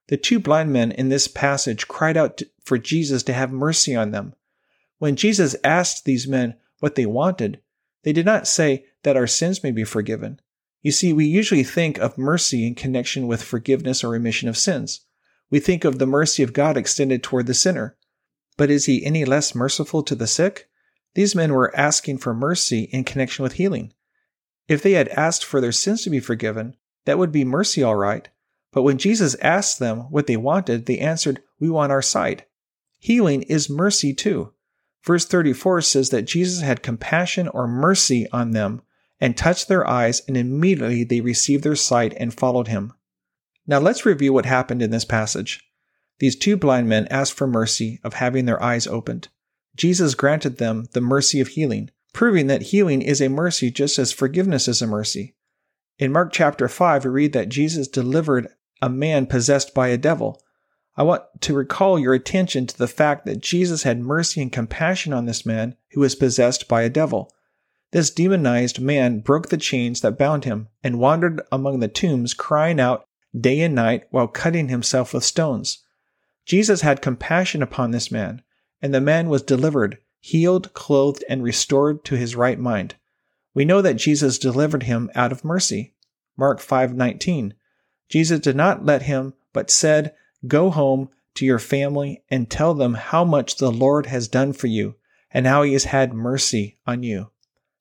[0.07, 4.11] The two blind men in this passage cried out for Jesus to have mercy on
[4.11, 4.33] them.
[4.97, 7.61] When Jesus asked these men what they wanted,
[8.03, 10.41] they did not say that our sins may be forgiven.
[10.81, 14.99] You see, we usually think of mercy in connection with forgiveness or remission of sins.
[15.49, 17.95] We think of the mercy of God extended toward the sinner.
[18.57, 20.67] But is he any less merciful to the sick?
[21.15, 23.93] These men were asking for mercy in connection with healing.
[24.67, 26.75] If they had asked for their sins to be forgiven,
[27.05, 28.27] that would be mercy all right.
[28.73, 32.43] But when Jesus asked them what they wanted, they answered, We want our sight.
[32.99, 34.52] Healing is mercy too.
[35.05, 38.81] Verse 34 says that Jesus had compassion or mercy on them
[39.19, 42.93] and touched their eyes, and immediately they received their sight and followed him.
[43.67, 45.61] Now let's review what happened in this passage.
[46.19, 49.29] These two blind men asked for mercy of having their eyes opened.
[49.75, 54.11] Jesus granted them the mercy of healing, proving that healing is a mercy just as
[54.11, 55.35] forgiveness is a mercy.
[55.99, 58.47] In Mark chapter 5, we read that Jesus delivered
[58.81, 60.41] a man possessed by a devil.
[60.95, 65.11] I want to recall your attention to the fact that Jesus had mercy and compassion
[65.11, 67.33] on this man who was possessed by a devil.
[67.91, 72.79] This demonized man broke the chains that bound him and wandered among the tombs, crying
[72.79, 73.07] out
[73.39, 75.79] day and night while cutting himself with stones.
[76.45, 78.41] Jesus had compassion upon this man,
[78.81, 82.95] and the man was delivered, healed, clothed, and restored to his right mind.
[83.53, 85.93] We know that Jesus delivered him out of mercy.
[86.37, 87.53] Mark 5:19.
[88.09, 90.13] Jesus did not let him, but said,
[90.47, 94.67] "Go home to your family and tell them how much the Lord has done for
[94.67, 94.95] you
[95.31, 97.31] and how he has had mercy on you."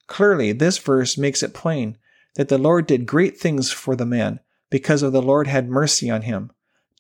[0.07, 1.99] Clearly, this verse makes it plain
[2.35, 4.41] that the Lord did great things for the man
[4.71, 6.51] because of the Lord had mercy on him,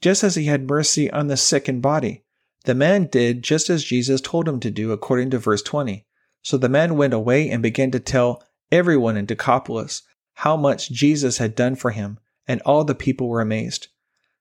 [0.00, 2.24] just as he had mercy on the sick in body.
[2.64, 6.06] The man did just as Jesus told him to do according to verse 20.
[6.42, 10.02] So the man went away and began to tell everyone in Decapolis
[10.34, 13.88] how much Jesus had done for him, and all the people were amazed.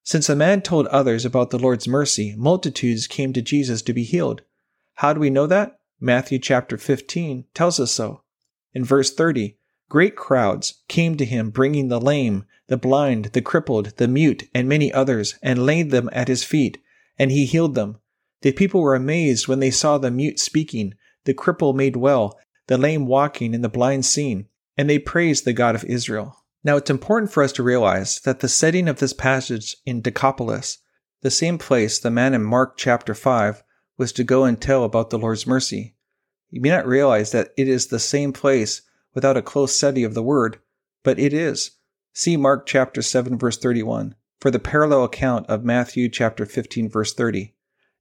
[0.03, 4.03] Since the man told others about the Lord's mercy, multitudes came to Jesus to be
[4.03, 4.41] healed.
[4.95, 5.79] How do we know that?
[5.99, 8.23] Matthew chapter 15 tells us so.
[8.73, 9.57] In verse 30,
[9.89, 14.67] great crowds came to him bringing the lame, the blind, the crippled, the mute, and
[14.67, 16.79] many others, and laid them at his feet,
[17.19, 17.97] and he healed them.
[18.41, 20.95] The people were amazed when they saw the mute speaking,
[21.25, 25.53] the cripple made well, the lame walking, and the blind seeing, and they praised the
[25.53, 26.40] God of Israel.
[26.63, 30.77] Now it's important for us to realize that the setting of this passage in Decapolis,
[31.21, 33.63] the same place the man in Mark chapter 5
[33.97, 35.95] was to go and tell about the Lord's mercy,
[36.51, 38.81] you may not realize that it is the same place
[39.15, 40.59] without a close study of the word,
[41.03, 41.71] but it is.
[42.13, 47.13] See Mark chapter 7 verse 31 for the parallel account of Matthew chapter 15 verse
[47.13, 47.55] 30.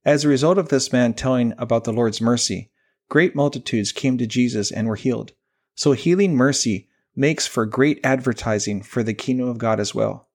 [0.05, 2.71] As a result of this man telling about the Lord's mercy,
[3.09, 5.33] great multitudes came to Jesus and were healed.
[5.75, 6.89] So healing mercy
[7.21, 10.27] makes for great advertising for the kingdom of God as well.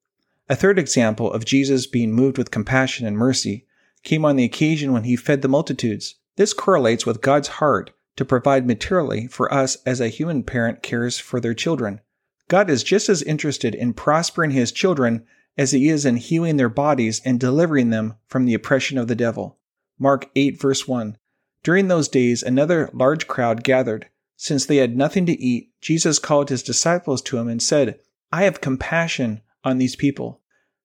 [0.47, 3.65] A third example of Jesus being moved with compassion and mercy
[4.03, 6.15] came on the occasion when he fed the multitudes.
[6.35, 11.17] This correlates with God's heart to provide materially for us as a human parent cares
[11.17, 12.01] for their children.
[12.47, 15.25] God is just as interested in prospering his children
[15.57, 19.15] as he is in healing their bodies and delivering them from the oppression of the
[19.15, 19.57] devil.
[19.97, 21.17] Mark 8 verse 1.
[21.63, 24.07] During those days another large crowd gathered,
[24.37, 27.99] Since they had nothing to eat, Jesus called his disciples to him and said,
[28.31, 30.41] I have compassion on these people.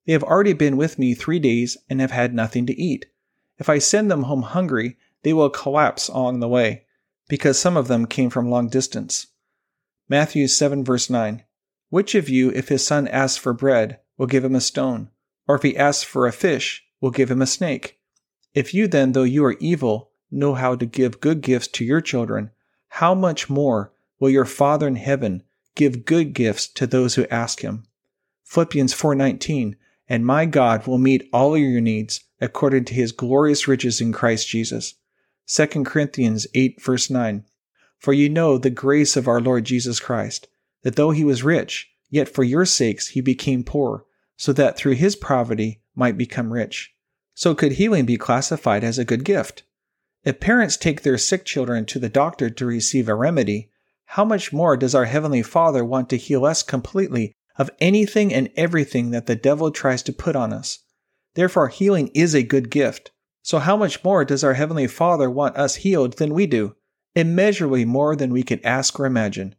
[0.06, 3.06] They have already been with me three days and have had nothing to eat.
[3.58, 6.86] If I send them home hungry, they will collapse along the way,
[7.28, 9.26] because some of them came from long distance.
[10.08, 11.44] Matthew 7 verse 9.
[11.90, 15.10] Which of you, if his son asks for bread, will give him a stone?
[15.46, 17.98] Or if he asks for a fish, will give him a snake?
[18.54, 22.00] If you then, though you are evil, know how to give good gifts to your
[22.00, 22.50] children,
[22.94, 25.42] how much more will your Father in heaven
[25.74, 27.84] give good gifts to those who ask him?
[28.44, 29.76] Philippians 4:19
[30.08, 34.48] And my God will meet all your needs according to his glorious riches in Christ
[34.48, 34.94] Jesus.
[35.46, 37.44] 2 Corinthians 8 verse 9
[37.96, 40.48] For you know the grace of our Lord Jesus Christ,
[40.82, 44.04] that though he was rich, yet for your sakes he became poor,
[44.36, 46.92] so that through his poverty might become rich.
[47.34, 49.62] So could healing be classified as a good gift?
[50.22, 53.70] If parents take their sick children to the doctor to receive a remedy,
[54.04, 58.50] how much more does our Heavenly Father want to heal us completely of anything and
[58.54, 60.80] everything that the devil tries to put on us?
[61.34, 63.12] Therefore, healing is a good gift.
[63.42, 66.76] So, how much more does our Heavenly Father want us healed than we do?
[67.14, 69.54] Immeasurably more than we could ask or imagine.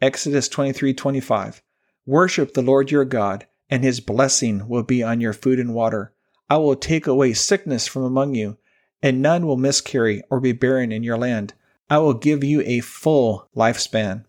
[0.00, 1.60] Exodus 23:25
[2.06, 6.14] Worship the Lord your God, and his blessing will be on your food and water.
[6.48, 8.56] I will take away sickness from among you
[9.02, 11.54] and none will miscarry or be barren in your land.
[11.90, 14.24] I will give you a full lifespan.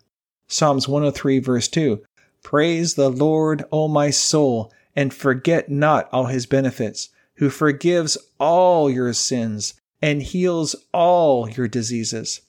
[0.48, 2.04] Psalms 103, verse 2
[2.44, 8.90] Praise the Lord, O my soul, and forget not all his benefits, who forgives all
[8.90, 12.42] your sins and heals all your diseases.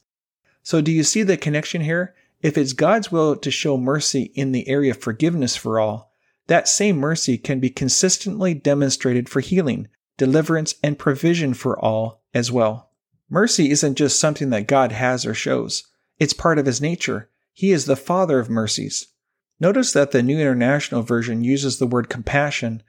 [0.62, 2.14] So, do you see the connection here?
[2.42, 6.12] If it's God's will to show mercy in the area of forgiveness for all,
[6.46, 9.88] that same mercy can be consistently demonstrated for healing,
[10.20, 12.90] deliverance, and provision for all as well.
[13.30, 15.84] Mercy isn't just something that God has or shows,
[16.18, 17.30] it's part of His nature.
[17.54, 19.06] He is the Father of mercies.
[19.58, 22.82] Notice that the New International Version uses the word compassion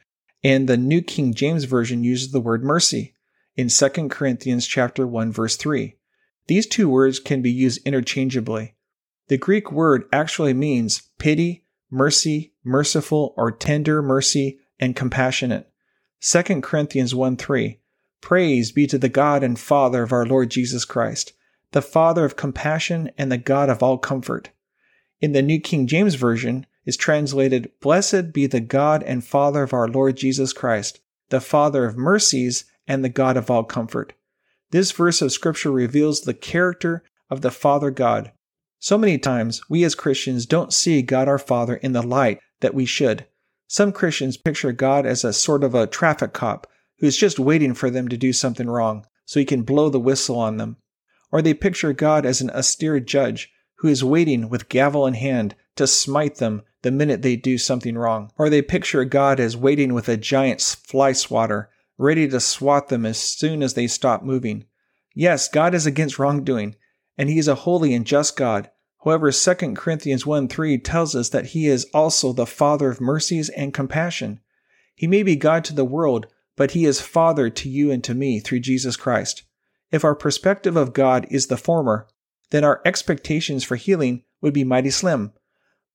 [0.44, 3.14] and the New King James Version uses the word mercy
[3.56, 5.96] in 2 Corinthians chapter 1 verse 3.
[6.48, 8.76] These two words can be used interchangeably.
[9.30, 15.71] The Greek word actually means pity, mercy, merciful or tender mercy, and compassionate.
[16.24, 17.80] 2 Corinthians 1 3.
[18.22, 21.34] Praise be to the God and Father of our Lord Jesus Christ,
[21.72, 24.52] the Father of compassion and the God of all comfort.
[25.20, 29.74] In the New King James Version is translated, Blessed be the God and Father of
[29.74, 31.00] our Lord Jesus Christ,
[31.30, 34.14] the Father of mercies and the God of all comfort.
[34.70, 38.32] This verse of Scripture reveals the character of the Father God.
[38.78, 42.76] So many times, we as Christians don't see God our Father in the light that
[42.76, 43.26] we should.
[43.74, 46.68] Some Christians picture God as a sort of a traffic cop
[47.00, 50.38] who's just waiting for them to do something wrong so he can blow the whistle
[50.38, 50.76] on them.
[51.32, 55.56] Or they picture God as an austere judge who is waiting with gavel in hand
[55.78, 58.34] to smite them the minute they do something wrong.
[58.38, 63.06] Or they picture God as waiting with a giant fly swatter, ready to swat them
[63.06, 64.66] as soon as they stop moving.
[65.16, 66.76] Yes, God is against wrongdoing,
[67.18, 68.70] and he is a holy and just God
[69.04, 73.50] However, 2 Corinthians 1 3 tells us that he is also the Father of mercies
[73.50, 74.40] and compassion.
[74.94, 78.14] He may be God to the world, but he is Father to you and to
[78.14, 79.44] me through Jesus Christ.
[79.92, 82.08] If our perspective of God is the former,
[82.52, 85.34] then our expectations for healing would be mighty slim.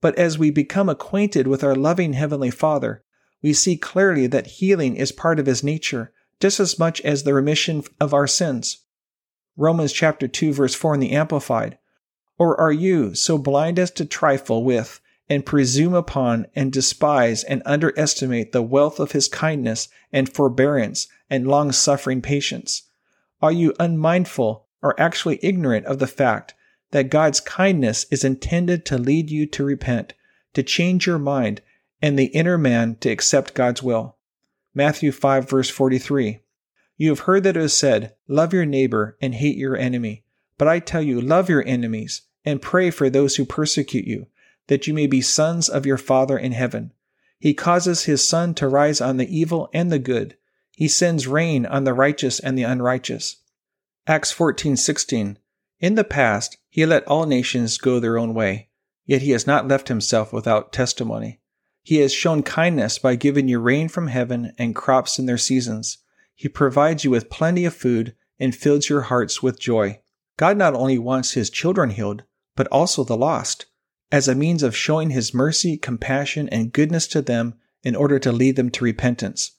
[0.01, 3.05] But as we become acquainted with our loving Heavenly Father,
[3.43, 7.35] we see clearly that healing is part of His nature, just as much as the
[7.35, 8.85] remission of our sins.
[9.57, 11.79] Romans chapter 2 verse 4 in the Amplified
[12.39, 17.63] or are you so blind as to trifle with and presume upon and despise and
[17.65, 22.83] underestimate the wealth of his kindness and forbearance and long suffering patience?
[23.43, 26.55] Are you unmindful or actually ignorant of the fact
[26.93, 30.13] that God's kindness is intended to lead you to repent,
[30.55, 31.61] to change your mind,
[32.01, 34.17] and the inner man to accept God's will?
[34.75, 36.41] Matthew 5 verse 43.
[36.99, 40.25] You have heard that it is said, Love your neighbor and hate your enemy.
[40.59, 44.27] But I tell you, love your enemies and pray for those who persecute you,
[44.69, 46.93] that you may be sons of your Father in heaven.
[47.39, 50.37] He causes his sun to rise on the evil and the good.
[50.73, 53.37] He sends rain on the righteous and the unrighteous.
[54.07, 55.37] Acts 14:16
[55.81, 58.69] In the past he let all nations go their own way,
[59.05, 61.41] yet he has not left himself without testimony.
[61.83, 65.99] He has shown kindness by giving you rain from heaven and crops in their seasons.
[66.35, 70.01] He provides you with plenty of food and fills your hearts with joy.
[70.37, 72.25] God not only wants his children healed,
[72.57, 73.67] but also the lost,
[74.13, 78.33] as a means of showing his mercy, compassion, and goodness to them in order to
[78.33, 79.53] lead them to repentance.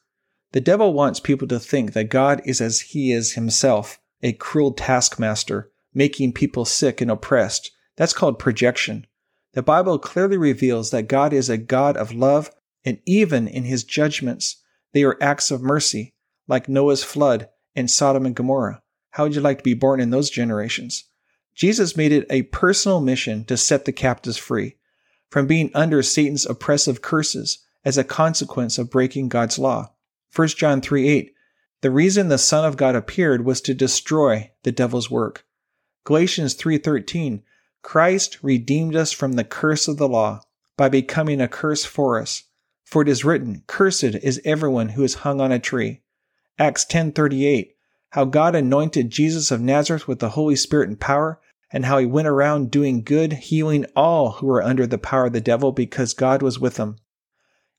[0.52, 4.72] The devil wants people to think that God is as he is himself, a cruel
[4.72, 9.08] taskmaster, making people sick and oppressed, That's called projection.
[9.54, 12.52] The Bible clearly reveals that God is a God of love,
[12.86, 14.58] and even in his judgments,
[14.94, 16.14] they are acts of mercy,
[16.48, 18.82] like Noah's flood and Sodom and Gomorrah.
[19.12, 21.06] How would you like to be born in those generations?
[21.56, 24.76] Jesus made it a personal mission to set the captives free
[25.30, 29.94] from being under Satan's oppressive curses as a consequence of breaking God's law.
[30.36, 31.34] 1 John 3 8.
[31.82, 35.46] The reason the Son of God appeared was to destroy the devil's work.
[36.04, 37.44] Galatians 3:13
[37.84, 40.42] Christ redeemed us from the curse of the law
[40.76, 42.44] by becoming a curse for us.
[42.84, 46.02] For it is written, Cursed is everyone who is hung on a tree.
[46.58, 47.77] Acts 10:38
[48.12, 51.40] How God anointed Jesus of Nazareth with the Holy Spirit and power
[51.72, 55.34] and how he went around doing good, healing all who were under the power of
[55.34, 56.98] the devil because God was with him.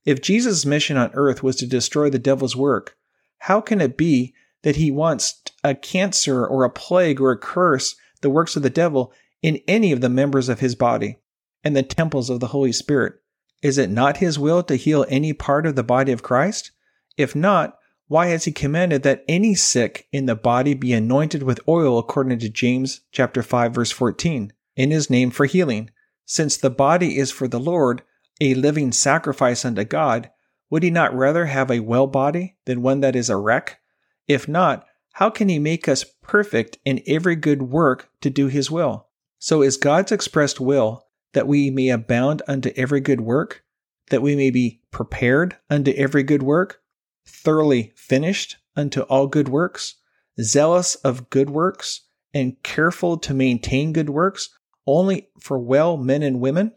[0.05, 2.97] If Jesus' mission on earth was to destroy the devil's work,
[3.39, 7.97] how can it be that he wants a cancer or a plague or a curse,
[8.21, 9.13] the works of the devil,
[9.43, 11.19] in any of the members of his body
[11.65, 13.15] and the temples of the Holy Spirit?
[13.63, 16.73] Is it not his will to heal any part of the body of Christ?
[17.17, 17.78] If not,
[18.09, 22.39] why has he commanded that any sick in the body be anointed with oil according
[22.39, 25.91] to James chapter 5 verse 14 in his name for healing.
[26.25, 28.03] Since the body is for the Lord
[28.41, 30.31] a living sacrifice unto God
[30.71, 33.79] would he not rather have a well body than one that is a wreck?
[34.27, 38.71] If not how can he make us perfect in every good work to do his
[38.71, 39.09] will?
[39.39, 41.05] So is God's expressed will
[41.35, 43.65] that we may abound unto every good work
[44.11, 46.81] that we may be prepared unto every good work
[47.29, 49.97] thoroughly finished unto all good works,
[50.41, 52.03] zealous of good works,
[52.35, 54.51] and careful to maintain good works,
[54.87, 56.73] only for well men and women?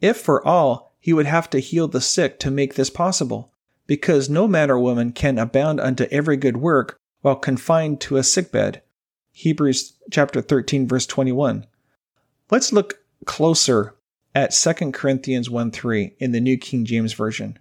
[0.00, 3.52] If for all, he would have to heal the sick to make this possible,
[3.86, 8.22] because no man or woman can abound unto every good work while confined to a
[8.22, 8.82] sickbed.
[9.32, 11.66] Hebrews chapter 13 verse 21.
[12.50, 13.94] Let's look closer
[14.34, 17.58] at 2 Corinthians 1 3 in the New King James Version.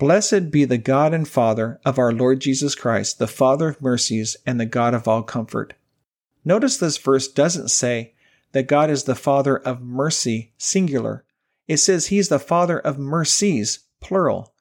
[0.00, 4.34] Blessed be the God and Father of our Lord Jesus Christ, the Father of mercies
[4.46, 5.74] and the God of all comfort.
[6.42, 8.14] Notice this verse doesn't say
[8.52, 11.26] that God is the Father of mercy, singular.
[11.68, 14.54] It says He's the Father of mercies, plural.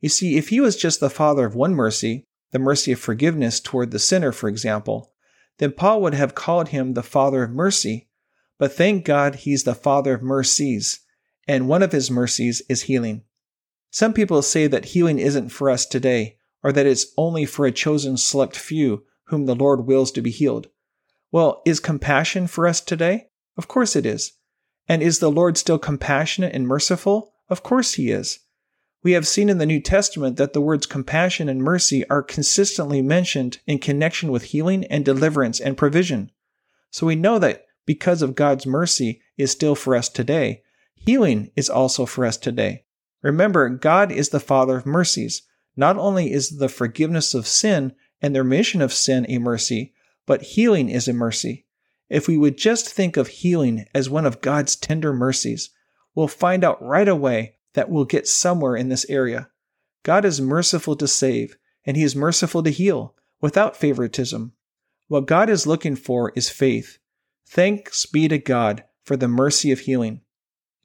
[0.00, 3.60] You see, if He was just the Father of one mercy, the mercy of forgiveness
[3.60, 5.12] toward the sinner, for example,
[5.58, 8.08] then Paul would have called Him the Father of mercy.
[8.56, 11.00] But thank God He's the Father of mercies,
[11.46, 13.24] and one of His mercies is healing.
[13.90, 17.72] Some people say that healing isn't for us today, or that it's only for a
[17.72, 20.68] chosen select few whom the Lord wills to be healed.
[21.32, 23.28] Well, is compassion for us today?
[23.56, 24.32] Of course it is.
[24.88, 27.34] And is the Lord still compassionate and merciful?
[27.48, 28.40] Of course he is.
[29.02, 33.02] We have seen in the New Testament that the words compassion and mercy are consistently
[33.02, 36.30] mentioned in connection with healing and deliverance and provision.
[36.90, 40.62] So we know that because of God's mercy is still for us today,
[40.94, 42.85] healing is also for us today.
[43.26, 45.42] Remember, God is the Father of mercies.
[45.76, 49.94] Not only is the forgiveness of sin and the remission of sin a mercy,
[50.26, 51.66] but healing is a mercy.
[52.08, 55.70] If we would just think of healing as one of God's tender mercies,
[56.14, 59.50] we'll find out right away that we'll get somewhere in this area.
[60.04, 64.52] God is merciful to save, and He is merciful to heal without favoritism.
[65.08, 66.98] What God is looking for is faith.
[67.48, 70.20] Thanks be to God for the mercy of healing.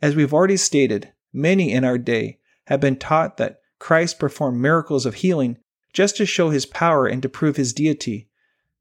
[0.01, 5.05] As we've already stated, Many in our day have been taught that Christ performed miracles
[5.05, 5.57] of healing
[5.93, 8.29] just to show his power and to prove his deity.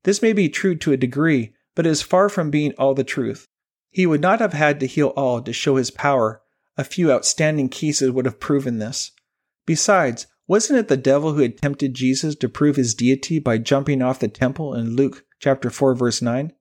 [0.05, 3.05] This may be true to a degree, but it is far from being all the
[3.05, 3.47] truth.
[3.91, 6.43] He would not have had to heal all to show his power.
[6.77, 9.13] A few outstanding cases would have proven this.
[9.67, 14.03] Besides, wasn't it the devil who had tempted Jesus to prove his deity by jumping
[14.03, 16.53] off the temple in Luke chapter 4 verse 9?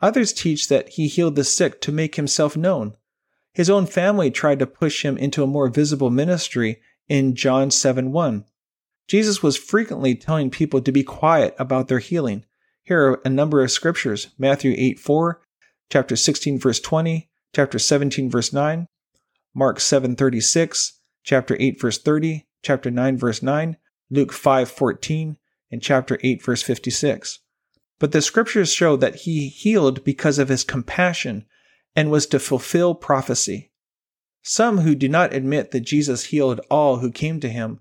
[0.00, 2.96] Others teach that he healed the sick to make himself known.
[3.54, 8.10] His own family tried to push him into a more visible ministry in John 7
[8.10, 8.44] 1.
[9.06, 12.44] Jesus was frequently telling people to be quiet about their healing.
[12.82, 15.40] Here are a number of scriptures Matthew 8 4,
[15.88, 18.88] chapter 16, verse 20, chapter 17, verse 9,
[19.54, 23.76] Mark 7 36, chapter 8, verse 30, chapter 9, verse 9,
[24.10, 25.36] Luke 5 14,
[25.70, 27.38] and chapter 8, verse 56.
[28.00, 31.46] But the scriptures show that he healed because of his compassion
[31.96, 33.72] and was to fulfill prophecy.
[34.42, 37.80] Some who do not admit that Jesus healed all who came to him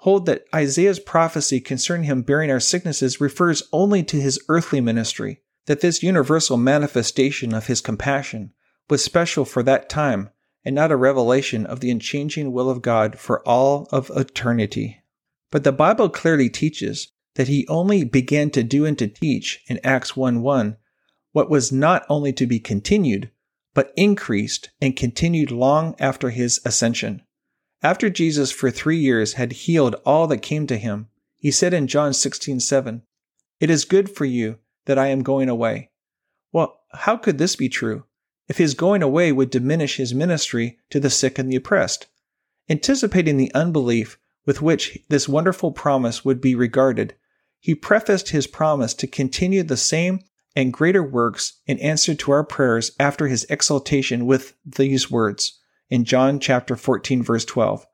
[0.00, 5.42] hold that Isaiah's prophecy concerning him bearing our sicknesses refers only to his earthly ministry,
[5.66, 8.52] that this universal manifestation of his compassion
[8.88, 10.30] was special for that time
[10.64, 15.02] and not a revelation of the unchanging will of God for all of eternity.
[15.50, 19.80] But the Bible clearly teaches that he only began to do and to teach in
[19.84, 20.76] Acts 1 1
[21.32, 23.30] what was not only to be continued,
[23.74, 27.22] but increased and continued long after his ascension.
[27.82, 31.86] After Jesus for three years had healed all that came to him, he said in
[31.86, 33.02] John 16:7,
[33.60, 35.90] It is good for you that I am going away.
[36.52, 38.04] Well, how could this be true?
[38.48, 42.08] If his going away would diminish his ministry to the sick and the oppressed.
[42.68, 47.14] Anticipating the unbelief with which this wonderful promise would be regarded,
[47.60, 50.20] he prefaced his promise to continue the same
[50.56, 56.04] and greater works in answer to our prayers after his exaltation with these words in
[56.04, 57.86] John chapter 14 verse 12.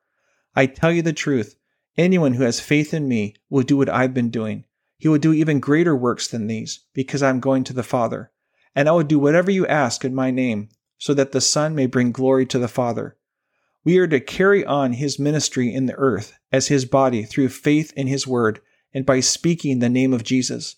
[0.54, 1.56] I tell you the truth,
[1.96, 4.64] anyone who has faith in me will do what I've been doing.
[4.98, 8.30] He will do even greater works than these because I'm going to the Father.
[8.74, 11.86] And I will do whatever you ask in my name so that the Son may
[11.86, 13.16] bring glory to the Father.
[13.84, 17.92] We are to carry on his ministry in the earth as his body through faith
[17.94, 18.60] in his word
[18.92, 20.76] and by speaking the name of Jesus.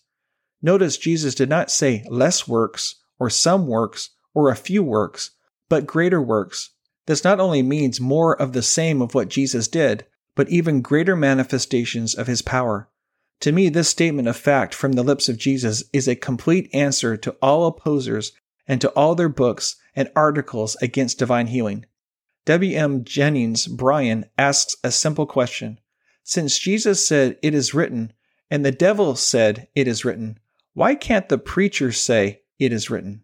[0.60, 5.30] Notice Jesus did not say less works, or some works, or a few works,
[5.68, 6.70] but greater works.
[7.06, 10.04] This not only means more of the same of what Jesus did,
[10.34, 12.88] but even greater manifestations of his power.
[13.40, 17.16] To me, this statement of fact from the lips of Jesus is a complete answer
[17.16, 18.32] to all opposers
[18.66, 21.86] and to all their books and articles against divine healing.
[22.46, 23.04] W.M.
[23.04, 25.78] Jennings Bryan asks a simple question.
[26.24, 28.12] Since Jesus said, It is written,
[28.50, 30.38] and the devil said, It is written,
[30.74, 33.22] why can't the preacher say, It is written?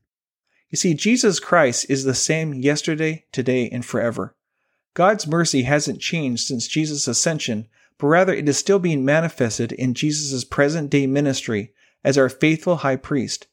[0.71, 4.35] You see, Jesus Christ is the same yesterday, today, and forever.
[4.95, 7.69] God's mercy hasn't changed since Jesus' ascension,
[7.99, 11.73] but rather it is still being manifested in Jesus' present day ministry
[12.03, 13.47] as our faithful high priest.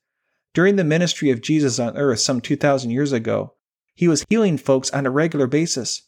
[0.53, 3.53] During the ministry of Jesus on earth some 2,000 years ago,
[3.93, 6.03] he was healing folks on a regular basis.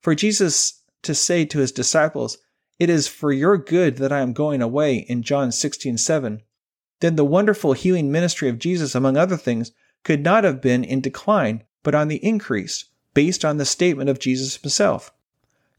[0.00, 2.38] For Jesus to say to his disciples,
[2.78, 6.42] It is for your good that I am going away in John 16 7,
[7.02, 9.72] then the wonderful healing ministry of Jesus, among other things,
[10.04, 14.20] could not have been in decline, but on the increase, based on the statement of
[14.20, 15.12] Jesus himself.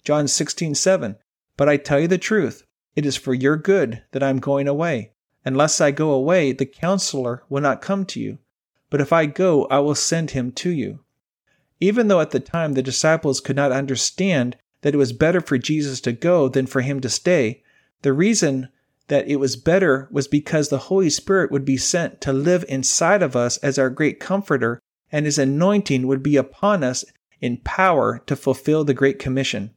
[0.03, 1.15] John 16, 7.
[1.55, 2.65] But I tell you the truth,
[2.97, 5.13] it is for your good that I am going away.
[5.45, 8.39] Unless I go away, the counselor will not come to you.
[8.89, 10.99] But if I go, I will send him to you.
[11.79, 15.57] Even though at the time the disciples could not understand that it was better for
[15.57, 17.63] Jesus to go than for him to stay,
[18.01, 18.67] the reason
[19.13, 23.21] that it was better was because the Holy Spirit would be sent to live inside
[23.21, 27.05] of us as our great comforter, and his anointing would be upon us
[27.39, 29.69] in power to fulfill the Great Commission.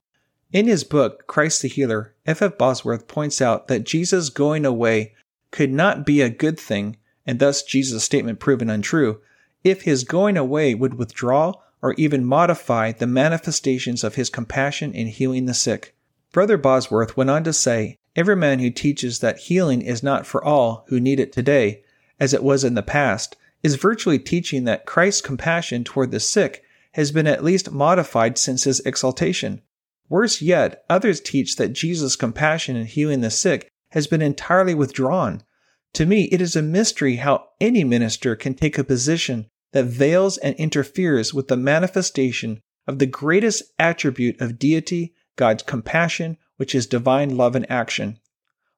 [0.52, 2.40] In his book, Christ the Healer, F.
[2.40, 2.56] F.
[2.56, 5.12] Bosworth points out that Jesus going away
[5.50, 9.20] could not be a good thing, and thus Jesus' statement proven untrue,
[9.62, 15.08] if his going away would withdraw or even modify the manifestations of his compassion in
[15.08, 15.94] healing the sick.
[16.32, 20.42] Brother Bosworth went on to say, Every man who teaches that healing is not for
[20.42, 21.84] all who need it today,
[22.18, 26.62] as it was in the past, is virtually teaching that Christ's compassion toward the sick
[26.92, 29.60] has been at least modified since his exaltation.
[30.08, 35.42] Worse yet, others teach that Jesus' compassion in healing the sick has been entirely withdrawn.
[35.92, 40.38] To me, it is a mystery how any minister can take a position that veils
[40.38, 46.86] and interferes with the manifestation of the greatest attribute of deity, God's compassion, which is
[46.86, 48.18] divine love in action.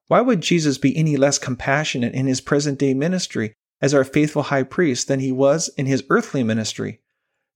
[0.07, 4.43] Why would Jesus be any less compassionate in his present day ministry as our faithful
[4.43, 7.01] high priest than he was in his earthly ministry?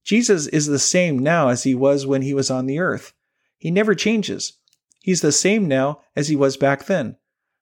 [0.04, 3.12] Jesus is the same now as he was when he was on the earth.
[3.58, 4.54] He never changes.
[5.00, 7.16] He's the same now as he was back then.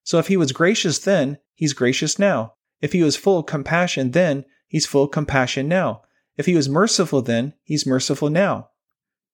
[0.05, 2.55] So if he was gracious then, he's gracious now.
[2.81, 6.03] If he was full of compassion then, he's full of compassion now.
[6.37, 8.71] If he was merciful then, he's merciful now.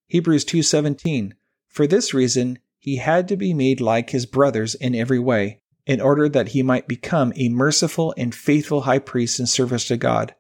[0.07, 1.33] Hebrews 2:17
[1.69, 6.01] For this reason he had to be made like his brothers in every way, in
[6.01, 10.35] order that he might become a merciful and faithful high priest in service to God,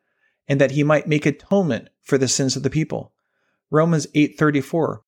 [0.46, 3.12] and that he might make atonement for the sins of the people.
[3.70, 5.00] Romans 8:34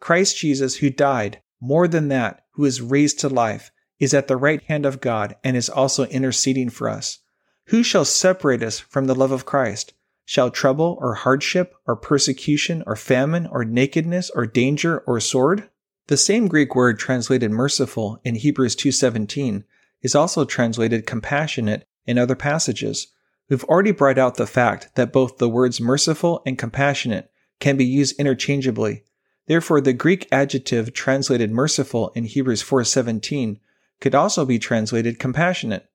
[0.00, 4.36] Christ Jesus who died, more than that, who is raised to life, is at the
[4.36, 7.20] right hand of God and is also interceding for us.
[7.68, 9.94] Who shall separate us from the love of Christ?
[10.26, 15.70] Shall trouble or hardship or persecution or famine or nakedness or danger or sword?
[16.08, 19.64] The same Greek word translated merciful in Hebrews 2:17
[20.02, 23.06] is also translated compassionate in other passages.
[23.48, 27.86] We've already brought out the fact that both the words merciful and compassionate can be
[27.86, 29.04] used interchangeably.
[29.46, 33.58] Therefore, the Greek adjective translated merciful in Hebrews 4:17
[34.00, 35.86] could also be translated compassionate.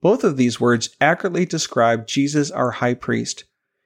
[0.00, 3.44] Both of these words accurately describe Jesus our high priest.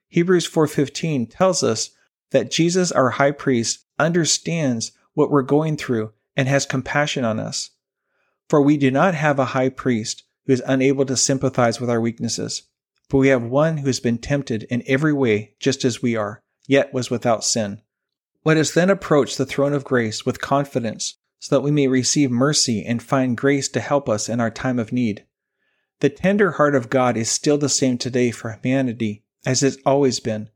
[0.09, 1.91] Hebrews 4:15 tells us
[2.33, 7.70] that Jesus our high priest understands what we're going through and has compassion on us.
[8.48, 12.00] For we do not have a high priest who is unable to sympathize with our
[12.00, 12.62] weaknesses,
[13.08, 16.42] but we have one who has been tempted in every way just as we are,
[16.66, 17.82] yet was without sin.
[18.44, 22.30] Let us then approach the throne of grace with confidence, so that we may receive
[22.30, 25.24] mercy and find grace to help us in our time of need.
[26.00, 30.20] The tender heart of God is still the same today for humanity as it's always
[30.20, 30.48] been.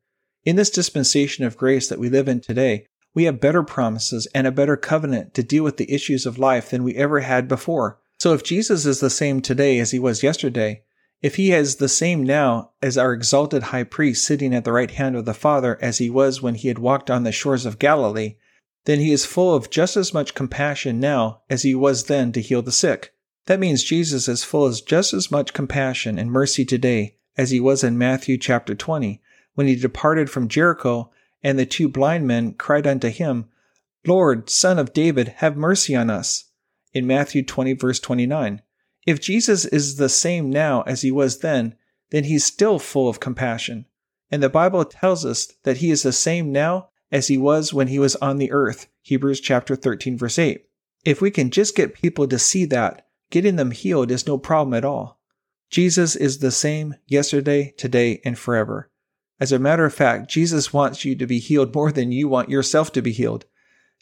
[0.44, 4.46] In this dispensation of grace that we live in today, we have better promises and
[4.46, 7.98] a better covenant to deal with the issues of life than we ever had before.
[8.18, 10.82] So if Jesus is the same today as he was yesterday,
[11.22, 14.90] if he is the same now as our exalted high priest sitting at the right
[14.90, 17.78] hand of the Father as he was when he had walked on the shores of
[17.78, 18.36] Galilee,
[18.84, 22.42] then he is full of just as much compassion now as he was then to
[22.42, 23.14] heal the sick.
[23.46, 27.60] That means Jesus is full of just as much compassion and mercy today as he
[27.60, 29.22] was in Matthew chapter 20,
[29.54, 31.10] when he departed from Jericho
[31.44, 33.48] and the two blind men cried unto him,
[34.04, 36.50] Lord, Son of David, have mercy on us.
[36.92, 38.62] In Matthew 20, verse 29.
[39.06, 41.76] If Jesus is the same now as he was then,
[42.10, 43.86] then he's still full of compassion.
[44.30, 47.86] And the Bible tells us that he is the same now as he was when
[47.86, 48.88] he was on the earth.
[49.02, 50.64] Hebrews chapter 13, verse 8.
[51.04, 54.74] If we can just get people to see that, Getting them healed is no problem
[54.74, 55.18] at all.
[55.68, 58.92] Jesus is the same yesterday, today, and forever.
[59.40, 62.50] As a matter of fact, Jesus wants you to be healed more than you want
[62.50, 63.44] yourself to be healed.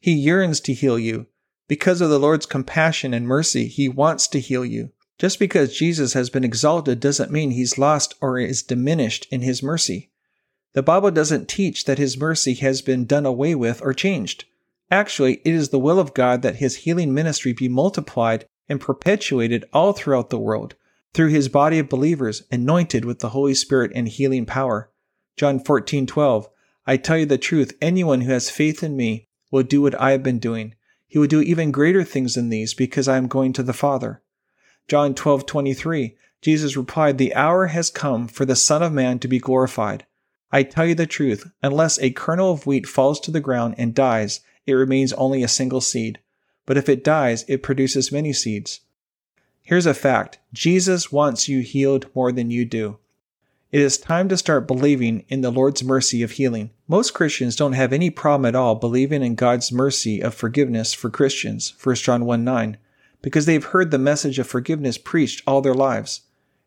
[0.01, 1.27] He yearns to heal you.
[1.69, 4.91] Because of the Lord's compassion and mercy, He wants to heal you.
[5.19, 9.63] Just because Jesus has been exalted doesn't mean He's lost or is diminished in His
[9.63, 10.11] mercy.
[10.75, 14.45] The Bible doesn't teach that His mercy has been done away with or changed.
[14.91, 19.65] Actually, it is the will of God that His healing ministry be multiplied and perpetuated
[19.73, 20.75] all throughout the world
[21.15, 24.91] through his body of believers anointed with the Holy Spirit and healing power.
[25.37, 26.49] John 14:12
[26.87, 30.11] I tell you the truth anyone who has faith in me will do what I
[30.11, 30.75] have been doing.
[31.07, 34.23] He will do even greater things than these because I am going to the Father.
[34.89, 39.39] John 12:23 Jesus replied the hour has come for the son of man to be
[39.39, 40.07] glorified.
[40.51, 43.95] I tell you the truth unless a kernel of wheat falls to the ground and
[43.95, 46.19] dies it remains only a single seed
[46.67, 48.81] but if it dies, it produces many seeds.
[49.63, 52.99] Here's a fact Jesus wants you healed more than you do.
[53.73, 56.73] It is time to start believing in the Lord's mercy of healing.
[56.89, 61.09] Most Christians don't have any problem at all believing in God's mercy of forgiveness for
[61.09, 62.77] Christians, 1 John 1 9,
[63.23, 66.21] because they've heard the message of forgiveness preached all their lives.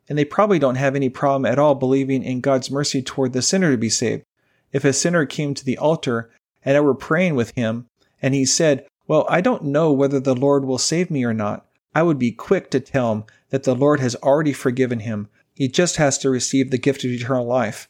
[0.08, 3.40] And they probably don't have any problem at all believing in God's mercy toward the
[3.40, 4.24] sinner to be saved.
[4.72, 6.28] If a sinner came to the altar
[6.64, 7.86] and I were praying with him,
[8.20, 11.66] and he said, well, I don't know whether the Lord will save me or not.
[11.94, 15.28] I would be quick to tell him that the Lord has already forgiven him.
[15.56, 17.88] He just has to receive the gift of eternal life.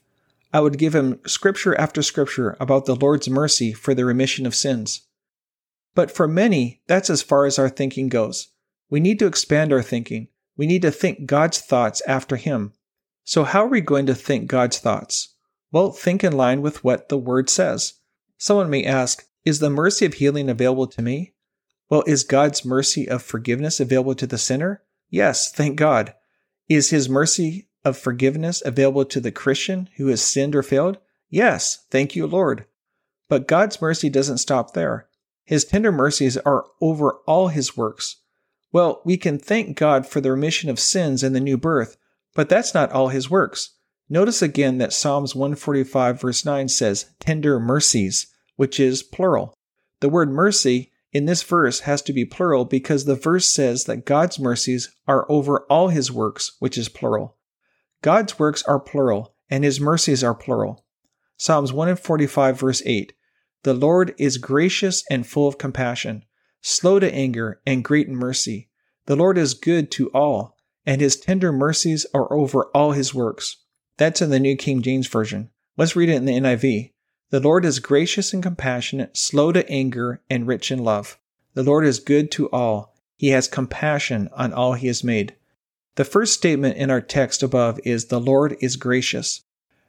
[0.52, 4.54] I would give him scripture after scripture about the Lord's mercy for the remission of
[4.54, 5.02] sins.
[5.94, 8.48] But for many, that's as far as our thinking goes.
[8.88, 10.28] We need to expand our thinking.
[10.56, 12.72] We need to think God's thoughts after Him.
[13.24, 15.34] So, how are we going to think God's thoughts?
[15.72, 17.94] Well, think in line with what the Word says.
[18.38, 21.34] Someone may ask, is the mercy of healing available to me?
[21.90, 24.82] Well, is God's mercy of forgiveness available to the sinner?
[25.10, 26.14] Yes, thank God.
[26.68, 30.98] Is his mercy of forgiveness available to the Christian who has sinned or failed?
[31.28, 32.66] Yes, thank you, Lord.
[33.28, 35.08] But God's mercy doesn't stop there.
[35.44, 38.16] His tender mercies are over all his works.
[38.72, 41.96] Well, we can thank God for the remission of sins and the new birth,
[42.34, 43.74] but that's not all his works.
[44.08, 49.54] Notice again that Psalms 145 verse 9 says, tender mercies which is plural.
[50.00, 54.04] The word mercy in this verse has to be plural because the verse says that
[54.04, 57.36] God's mercies are over all his works, which is plural.
[58.02, 60.84] God's works are plural, and his mercies are plural.
[61.36, 63.12] Psalms 145, verse 8
[63.62, 66.24] The Lord is gracious and full of compassion,
[66.60, 68.70] slow to anger, and great in mercy.
[69.06, 73.64] The Lord is good to all, and his tender mercies are over all his works.
[73.96, 75.50] That's in the New King James Version.
[75.76, 76.92] Let's read it in the NIV.
[77.30, 81.18] The Lord is gracious and compassionate, slow to anger, and rich in love.
[81.54, 82.94] The Lord is good to all.
[83.16, 85.34] He has compassion on all he has made.
[85.96, 89.42] The first statement in our text above is the Lord is gracious,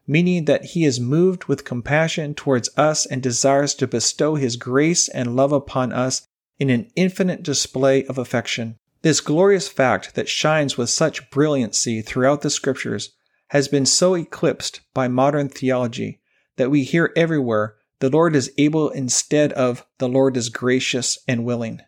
[0.08, 5.08] meaning that he is moved with compassion towards us and desires to bestow his grace
[5.08, 6.28] and love upon us
[6.58, 8.80] in an infinite display of affection.
[9.04, 13.12] This glorious fact that shines with such brilliancy throughout the scriptures
[13.50, 16.20] has been so eclipsed by modern theology
[16.58, 21.46] that we hear everywhere the Lord is able instead of the Lord is gracious and
[21.46, 21.82] willing.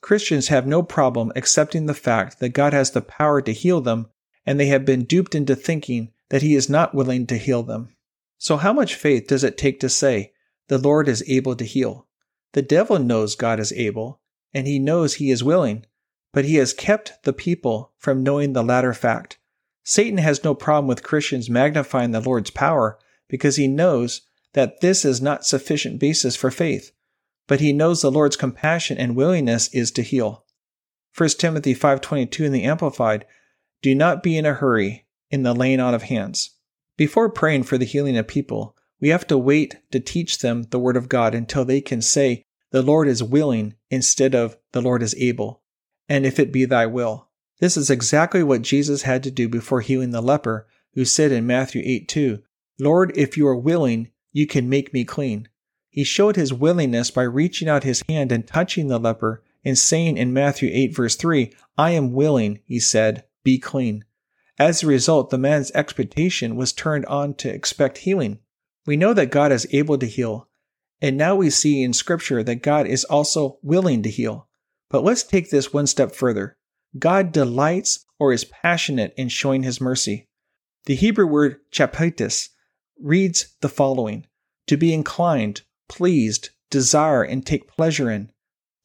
[0.00, 4.08] Christians have no problem accepting the fact that God has the power to heal them,
[4.46, 7.94] and they have been duped into thinking that He is not willing to heal them.
[8.38, 10.32] So, how much faith does it take to say,
[10.68, 12.06] the Lord is able to heal?
[12.52, 14.20] The devil knows God is able,
[14.54, 15.84] and he knows he is willing,
[16.32, 19.38] but he has kept the people from knowing the latter fact.
[19.84, 22.98] Satan has no problem with Christians magnifying the Lord's power
[23.30, 24.22] because he knows
[24.52, 26.92] that this is not sufficient basis for faith,
[27.46, 30.44] but he knows the Lord's compassion and willingness is to heal.
[31.16, 33.24] 1 Timothy 5:22 in the Amplified,
[33.82, 36.50] do not be in a hurry in the laying on of hands.
[36.96, 40.78] Before praying for the healing of people, we have to wait to teach them the
[40.78, 45.02] word of God until they can say the Lord is willing instead of the Lord
[45.02, 45.62] is able,
[46.08, 47.28] and if it be thy will.
[47.58, 51.46] This is exactly what Jesus had to do before healing the leper, who said in
[51.46, 52.42] Matthew 8 2,
[52.80, 55.48] Lord, if you are willing, you can make me clean.
[55.90, 60.16] He showed his willingness by reaching out his hand and touching the leper and saying
[60.16, 64.04] in Matthew 8 verse 3, I am willing, he said, be clean.
[64.58, 68.38] As a result, the man's expectation was turned on to expect healing.
[68.86, 70.48] We know that God is able to heal,
[71.00, 74.48] and now we see in Scripture that God is also willing to heal.
[74.90, 76.56] But let's take this one step further.
[76.98, 80.28] God delights or is passionate in showing his mercy.
[80.86, 82.50] The Hebrew word chaphets
[83.00, 84.26] reads the following
[84.66, 88.30] to be inclined, pleased, desire, and take pleasure in.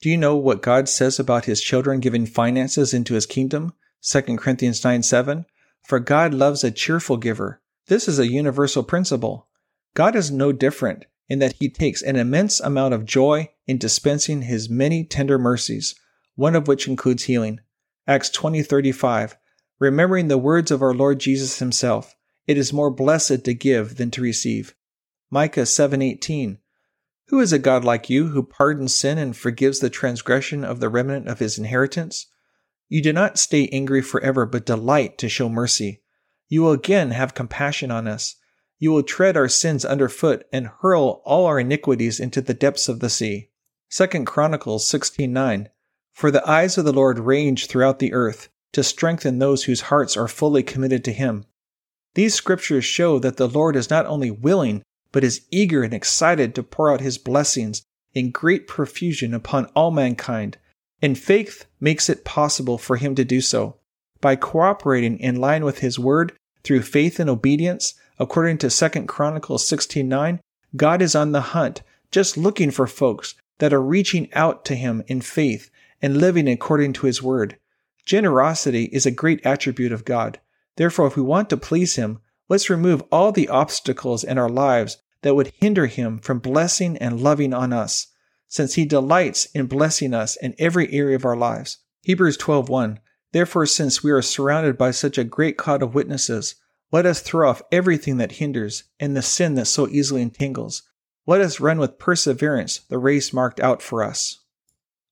[0.01, 3.73] Do you know what God says about his children giving finances into his kingdom?
[4.01, 5.45] 2 Corinthians 9 7.
[5.83, 7.61] For God loves a cheerful giver.
[7.87, 9.47] This is a universal principle.
[9.93, 14.43] God is no different in that he takes an immense amount of joy in dispensing
[14.43, 15.95] his many tender mercies,
[16.35, 17.59] one of which includes healing.
[18.07, 19.35] Acts 20:35
[19.79, 22.14] Remembering the words of our Lord Jesus himself,
[22.47, 24.75] it is more blessed to give than to receive.
[25.29, 26.59] Micah 7:18
[27.27, 30.89] Who is a God like you who pardons sin and forgives the transgression of the
[30.89, 32.27] remnant of his inheritance?
[32.87, 36.03] You do not stay angry forever but delight to show mercy.
[36.47, 38.35] You will again have compassion on us
[38.77, 42.99] you will tread our sins underfoot and hurl all our iniquities into the depths of
[42.99, 43.49] the sea.
[43.89, 45.69] 2 Chronicles 16:9
[46.11, 50.17] For the eyes of the Lord range throughout the earth to strengthen those whose hearts
[50.17, 51.45] are fully committed to him.
[52.15, 56.55] These scriptures show that the Lord is not only willing but is eager and excited
[56.55, 60.57] to pour out his blessings in great profusion upon all mankind,
[61.01, 63.77] and faith makes it possible for him to do so.
[64.19, 69.67] By cooperating in line with his word through faith and obedience, According to 2 Chronicles
[69.67, 70.39] 16:9,
[70.75, 75.03] God is on the hunt, just looking for folks that are reaching out to him
[75.07, 75.69] in faith
[76.01, 77.57] and living according to his word.
[78.05, 80.39] Generosity is a great attribute of God.
[80.77, 82.19] Therefore, if we want to please him,
[82.49, 87.21] let's remove all the obstacles in our lives that would hinder him from blessing and
[87.21, 88.07] loving on us,
[88.47, 91.79] since he delights in blessing us in every area of our lives.
[92.01, 92.99] Hebrews 12:1
[93.31, 96.55] Therefore, since we are surrounded by such a great cloud of witnesses,
[96.91, 100.83] let us throw off everything that hinders and the sin that so easily entangles.
[101.25, 104.39] Let us run with perseverance the race marked out for us.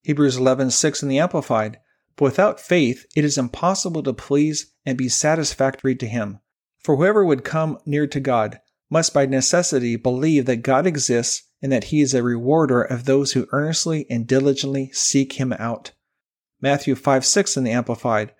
[0.03, 1.79] Hebrews 11:6 in the Amplified.
[2.15, 6.39] But without faith it is impossible to please and be satisfactory to him.
[6.79, 8.59] For whoever would come near to God
[8.89, 13.31] must by necessity believe that God exists and that he is a rewarder of those
[13.31, 15.91] who earnestly and diligently seek him out.
[16.61, 18.33] Matthew 5 6 in the Amplified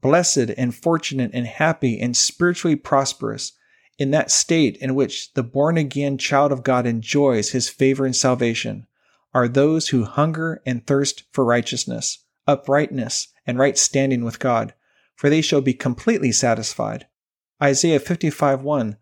[0.00, 3.52] blessed and fortunate and happy and spiritually prosperous
[3.98, 8.16] in that state in which the born again child of God enjoys his favor and
[8.16, 8.86] salvation
[9.34, 14.74] are those who hunger and thirst for righteousness, uprightness, and right standing with God,
[15.14, 17.06] for they shall be completely satisfied.
[17.62, 18.96] Isaiah 55 1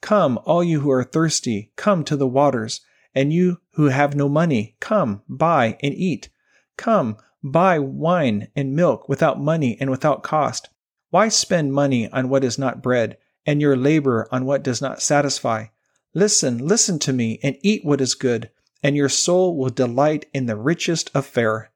[0.00, 2.80] Come, all you who are thirsty, come to the waters,
[3.14, 6.28] and you who have no money, come, buy and eat.
[6.76, 10.68] Come, Buy wine and milk without money and without cost.
[11.10, 15.02] Why spend money on what is not bread, and your labor on what does not
[15.02, 15.66] satisfy?
[16.14, 20.46] Listen, listen to me, and eat what is good, and your soul will delight in
[20.46, 21.71] the richest of fare.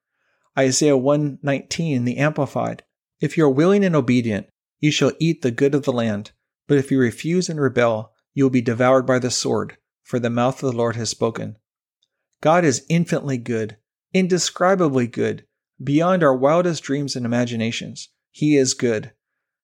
[0.59, 2.83] Isaiah 119, the Amplified.
[3.21, 4.47] If you are willing and obedient,
[4.81, 6.33] you shall eat the good of the land.
[6.67, 10.31] But if you refuse and rebel, you will be devoured by the sword, for the
[10.31, 11.57] mouth of the Lord has spoken.
[12.41, 13.77] God is infinitely good,
[14.13, 15.45] indescribably good,
[15.83, 18.09] beyond our wildest dreams and imaginations.
[18.31, 19.13] He is good.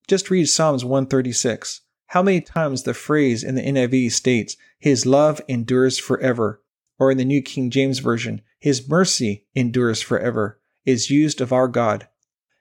[0.09, 1.82] Just read Psalms 136.
[2.09, 6.62] How many times the phrase in the NIV states, His love endures forever,
[6.99, 11.68] or in the New King James Version, His mercy endures forever, is used of our
[11.68, 12.09] God.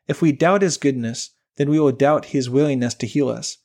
[0.07, 3.57] If we doubt His goodness, then we will doubt His willingness to heal us.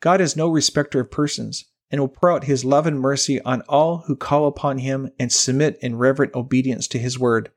[0.00, 3.62] God is no respecter of persons, and will pour out His love and mercy on
[3.62, 7.50] all who call upon Him and submit in reverent obedience to His word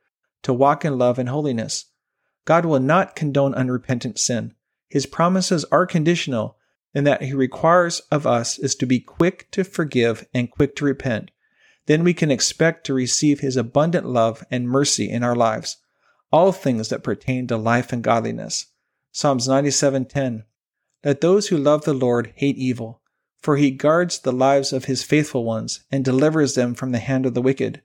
[0.43, 1.85] to walk in love and holiness.
[2.45, 4.53] God will not condone unrepentant sin.
[4.89, 6.57] His promises are conditional
[6.93, 10.85] and that he requires of us is to be quick to forgive and quick to
[10.85, 11.31] repent.
[11.85, 15.77] Then we can expect to receive his abundant love and mercy in our lives,
[16.31, 18.67] all things that pertain to life and godliness.
[19.11, 20.43] Psalms 97:10
[21.03, 23.01] Let those who love the Lord hate evil.
[23.39, 27.25] for he guards the lives of his faithful ones and delivers them from the hand
[27.25, 27.81] of the wicked.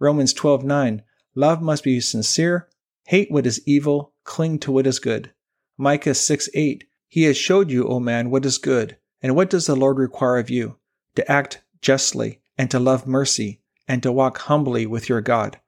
[0.00, 1.02] Romans 12:9
[1.34, 2.68] Love must be sincere,
[3.04, 5.32] hate what is evil, cling to what is good.
[5.76, 9.76] Micah 6:8 He has showed you, O man, what is good, and what does the
[9.76, 10.76] Lord require of you?
[11.14, 15.60] To act justly, and to love mercy, and to walk humbly with your God.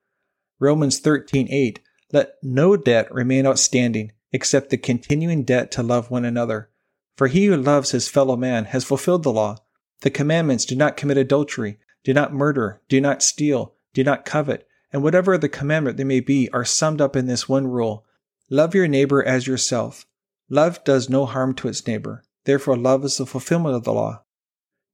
[0.59, 1.79] Romans 13:8
[2.11, 6.69] Let no debt remain outstanding except the continuing debt to love one another.
[7.15, 9.57] For he who loves his fellow man has fulfilled the law.
[10.01, 14.67] The commandments do not commit adultery, do not murder, do not steal, do not covet,
[14.93, 18.05] and whatever the commandment they may be are summed up in this one rule
[18.49, 20.05] love your neighbor as yourself.
[20.49, 22.23] Love does no harm to its neighbor.
[22.45, 24.23] Therefore, love is the fulfillment of the law.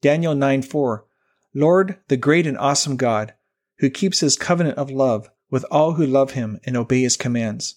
[0.01, 1.05] Daniel 9 4
[1.53, 3.33] Lord, the great and awesome God,
[3.77, 7.75] who keeps his covenant of love with all who love him and obey his commands.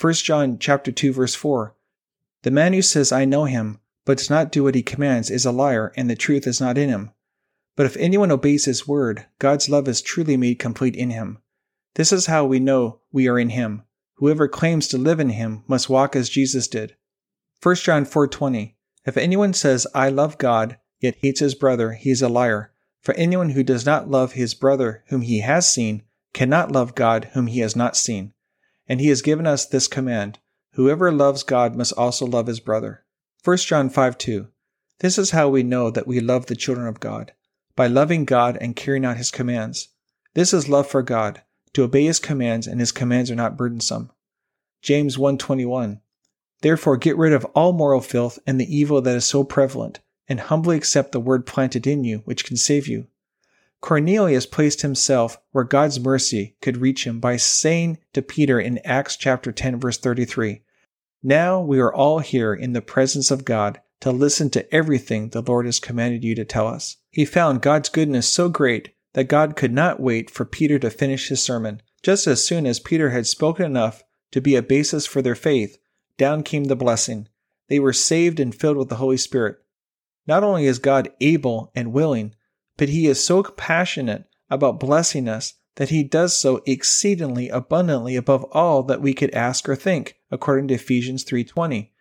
[0.00, 1.74] 1 John chapter 2 verse 4
[2.42, 5.44] The man who says I know him but does not do what he commands is
[5.44, 7.10] a liar and the truth is not in him.
[7.76, 11.38] But if anyone obeys his word, God's love is truly made complete in him.
[11.94, 13.84] This is how we know we are in him.
[14.14, 16.96] Whoever claims to live in him must walk as Jesus did.
[17.62, 18.74] 1 John 4:20
[19.06, 22.72] If anyone says I love God yet hates his brother, he is a liar.
[23.00, 26.02] For anyone who does not love his brother whom he has seen
[26.32, 28.32] cannot love God whom he has not seen.
[28.86, 30.38] And he has given us this command
[30.74, 33.04] Whoever loves God must also love his brother.
[33.42, 34.48] 1 John 5 2.
[35.00, 37.32] This is how we know that we love the children of God
[37.74, 39.88] by loving God and carrying out his commands.
[40.34, 44.10] This is love for God, to obey his commands, and his commands are not burdensome.
[44.82, 46.00] James 1:21
[46.62, 50.40] Therefore get rid of all moral filth and the evil that is so prevalent, and
[50.40, 53.06] humbly accept the word planted in you, which can save you.
[53.80, 59.16] Cornelius placed himself where God's mercy could reach him by saying to Peter in Acts
[59.16, 60.62] chapter 10 verse 33,
[61.22, 65.42] Now we are all here in the presence of God to listen to everything the
[65.42, 66.98] Lord has commanded you to tell us.
[67.10, 71.28] He found God's goodness so great that God could not wait for Peter to finish
[71.28, 71.82] his sermon.
[72.02, 75.78] Just as soon as Peter had spoken enough to be a basis for their faith,
[76.16, 77.28] down came the blessing.
[77.68, 79.58] They were saved and filled with the Holy Spirit.
[80.26, 82.34] Not only is God able and willing,
[82.80, 88.42] but he is so passionate about blessing us that he does so exceedingly abundantly above
[88.52, 91.92] all that we could ask or think, according to Ephesians 3:20.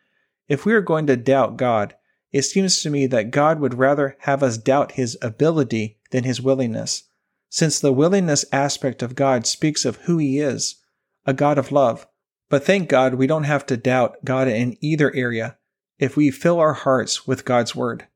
[0.48, 1.96] If we are going to doubt God,
[2.32, 6.40] it seems to me that God would rather have us doubt his ability than his
[6.40, 7.04] willingness,
[7.50, 10.78] since the willingness aspect of God speaks of who he is,
[11.26, 12.08] a God of love.
[12.48, 15.58] But thank God we don't have to doubt God in either area
[15.98, 18.08] if we fill our hearts with God's word.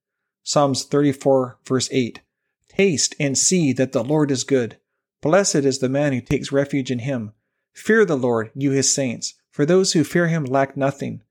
[0.43, 2.22] Psalms 34 verse 8.
[2.76, 4.78] Taste and see that the Lord is good.
[5.21, 7.34] Blessed is the man who takes refuge in him.
[7.74, 11.21] Fear the Lord, you his saints, for those who fear him lack nothing.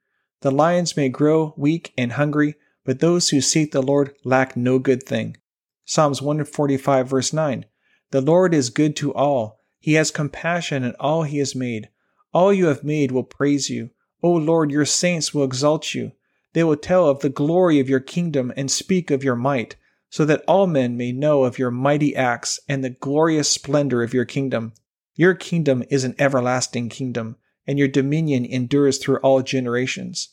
[0.42, 4.78] The lions may grow weak and hungry, but those who seek the Lord lack no
[4.78, 5.36] good thing.
[5.84, 7.66] Psalms 145 verse 9.
[8.12, 9.60] The Lord is good to all.
[9.78, 11.88] He has compassion on all he has made.
[12.32, 13.90] All you have made will praise you.
[14.22, 16.12] O Lord, your saints will exalt you.
[16.52, 19.76] They will tell of the glory of your kingdom and speak of your might,
[20.12, 24.12] so that all men may know of your mighty acts and the glorious splendor of
[24.12, 24.74] your kingdom.
[25.14, 27.36] Your kingdom is an everlasting kingdom,
[27.66, 30.28] and your dominion endures through all generations.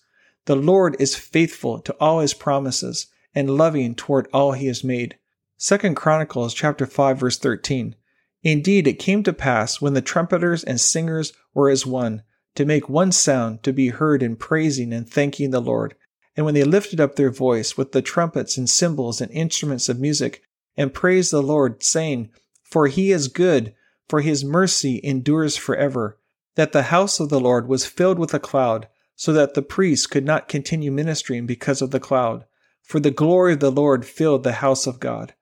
[0.47, 5.17] The Lord is faithful to all his promises and loving toward all he has made.
[5.59, 7.95] 2 Chronicles chapter 5 verse 13.
[8.43, 12.23] Indeed, it came to pass when the trumpeters and singers were as one,
[12.55, 15.95] to make one sound to be heard in praising and thanking the Lord,
[16.39, 19.99] and when they lifted up their voice with the trumpets and cymbals and instruments of
[19.99, 20.41] music,
[20.77, 22.29] and praised the Lord, saying,
[22.63, 23.75] For he is good,
[24.07, 26.17] for his mercy endures forever,
[26.55, 28.87] that the house of the Lord was filled with a cloud,
[29.17, 32.45] so that the priests could not continue ministering because of the cloud.
[32.83, 35.33] For the glory of the Lord filled the house of God.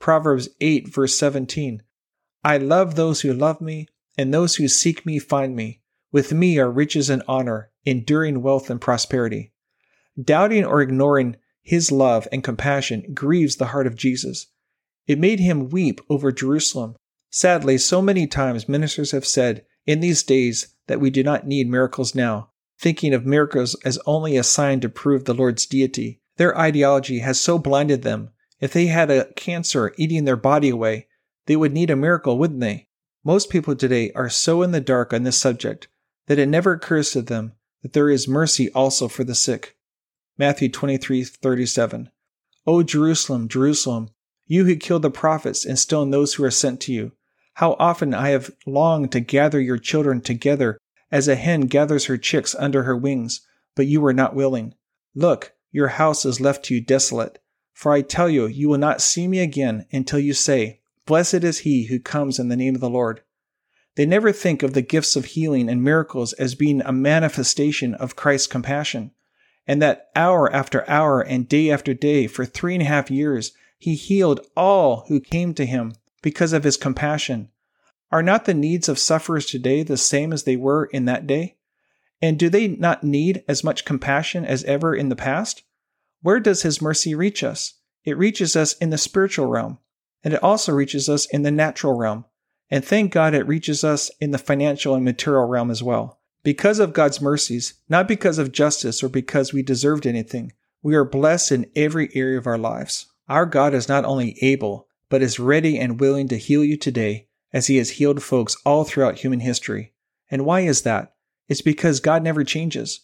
[0.00, 1.82] Proverbs 8, verse 17.
[2.44, 3.88] I love those who love me,
[4.18, 5.80] and those who seek me find me.
[6.12, 9.51] With me are riches and honor, enduring wealth and prosperity.
[10.20, 14.48] Doubting or ignoring his love and compassion grieves the heart of Jesus.
[15.06, 16.96] It made him weep over Jerusalem.
[17.30, 21.68] Sadly, so many times ministers have said in these days that we do not need
[21.68, 26.20] miracles now, thinking of miracles as only a sign to prove the Lord's deity.
[26.36, 28.30] Their ideology has so blinded them.
[28.60, 31.08] If they had a cancer eating their body away,
[31.46, 32.88] they would need a miracle, wouldn't they?
[33.24, 35.88] Most people today are so in the dark on this subject
[36.26, 37.52] that it never occurs to them
[37.82, 39.76] that there is mercy also for the sick.
[40.38, 42.10] Matthew 23:37.
[42.66, 44.08] O Jerusalem, Jerusalem,
[44.46, 47.12] you who kill the prophets and stone those who are sent to you,
[47.54, 50.78] how often I have longed to gather your children together
[51.10, 53.42] as a hen gathers her chicks under her wings,
[53.76, 54.74] but you were not willing.
[55.14, 57.38] Look, your house is left to you desolate.
[57.74, 61.60] For I tell you, you will not see me again until you say, Blessed is
[61.60, 63.22] he who comes in the name of the Lord.
[63.96, 68.16] They never think of the gifts of healing and miracles as being a manifestation of
[68.16, 69.10] Christ's compassion,
[69.66, 73.52] and that hour after hour and day after day for three and a half years
[73.78, 77.48] he healed all who came to him because of his compassion.
[78.12, 81.56] Are not the needs of sufferers today the same as they were in that day?
[82.20, 85.64] And do they not need as much compassion as ever in the past?
[86.20, 87.74] Where does his mercy reach us?
[88.04, 89.78] It reaches us in the spiritual realm,
[90.22, 92.24] and it also reaches us in the natural realm.
[92.70, 96.20] And thank God it reaches us in the financial and material realm as well.
[96.44, 100.52] Because of God's mercies, not because of justice or because we deserved anything,
[100.82, 103.06] we are blessed in every area of our lives.
[103.28, 107.28] Our God is not only able, but is ready and willing to heal you today
[107.52, 109.92] as he has healed folks all throughout human history.
[110.30, 111.14] And why is that?
[111.48, 113.00] It's because God never changes.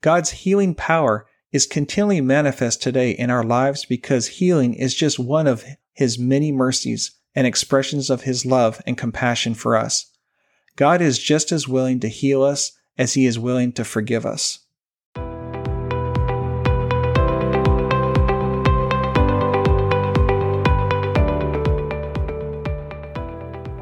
[0.00, 5.46] God's healing power is continually manifest today in our lives because healing is just one
[5.46, 5.64] of
[5.94, 10.12] his many mercies and expressions of his love and compassion for us.
[10.78, 14.60] God is just as willing to heal us as he is willing to forgive us.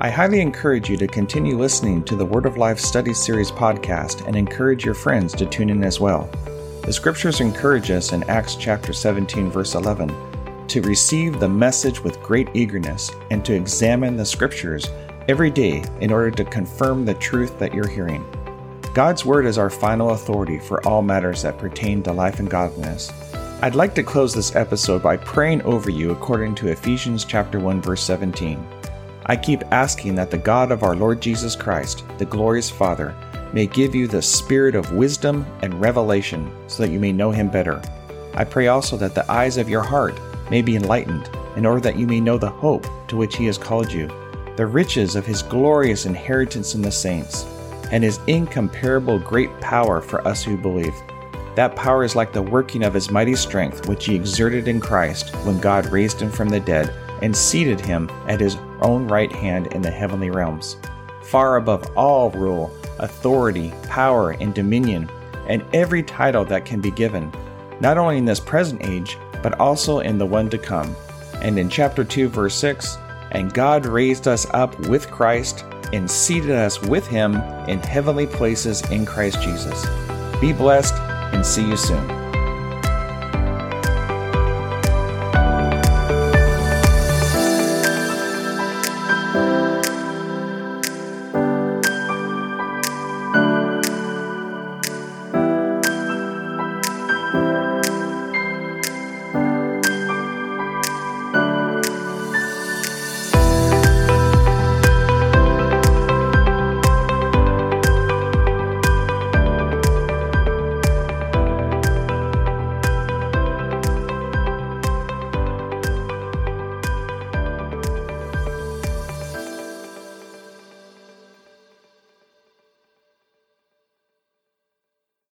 [0.00, 4.26] I highly encourage you to continue listening to the Word of Life Study Series podcast
[4.26, 6.30] and encourage your friends to tune in as well.
[6.84, 10.08] The scriptures encourage us in Acts chapter 17 verse 11
[10.68, 14.88] to receive the message with great eagerness and to examine the scriptures
[15.28, 18.24] every day in order to confirm the truth that you're hearing.
[18.94, 23.12] God's word is our final authority for all matters that pertain to life and godliness.
[23.62, 27.82] I'd like to close this episode by praying over you according to Ephesians chapter 1
[27.82, 28.64] verse 17.
[29.26, 33.14] I keep asking that the God of our Lord Jesus Christ, the glorious Father,
[33.52, 37.48] may give you the spirit of wisdom and revelation so that you may know him
[37.48, 37.82] better.
[38.34, 40.20] I pray also that the eyes of your heart
[40.50, 43.58] may be enlightened, in order that you may know the hope to which he has
[43.58, 44.08] called you,
[44.56, 47.44] the riches of his glorious inheritance in the saints,
[47.92, 50.94] and his incomparable great power for us who believe.
[51.54, 55.34] That power is like the working of his mighty strength, which he exerted in Christ
[55.44, 56.92] when God raised him from the dead
[57.22, 60.76] and seated him at his own right hand in the heavenly realms,
[61.22, 65.08] far above all rule, authority, power, and dominion,
[65.48, 67.32] and every title that can be given,
[67.80, 70.94] not only in this present age, but also in the one to come.
[71.36, 72.98] And in chapter 2, verse 6,
[73.36, 77.34] and God raised us up with Christ and seated us with him
[77.68, 79.84] in heavenly places in Christ Jesus.
[80.40, 82.25] Be blessed and see you soon.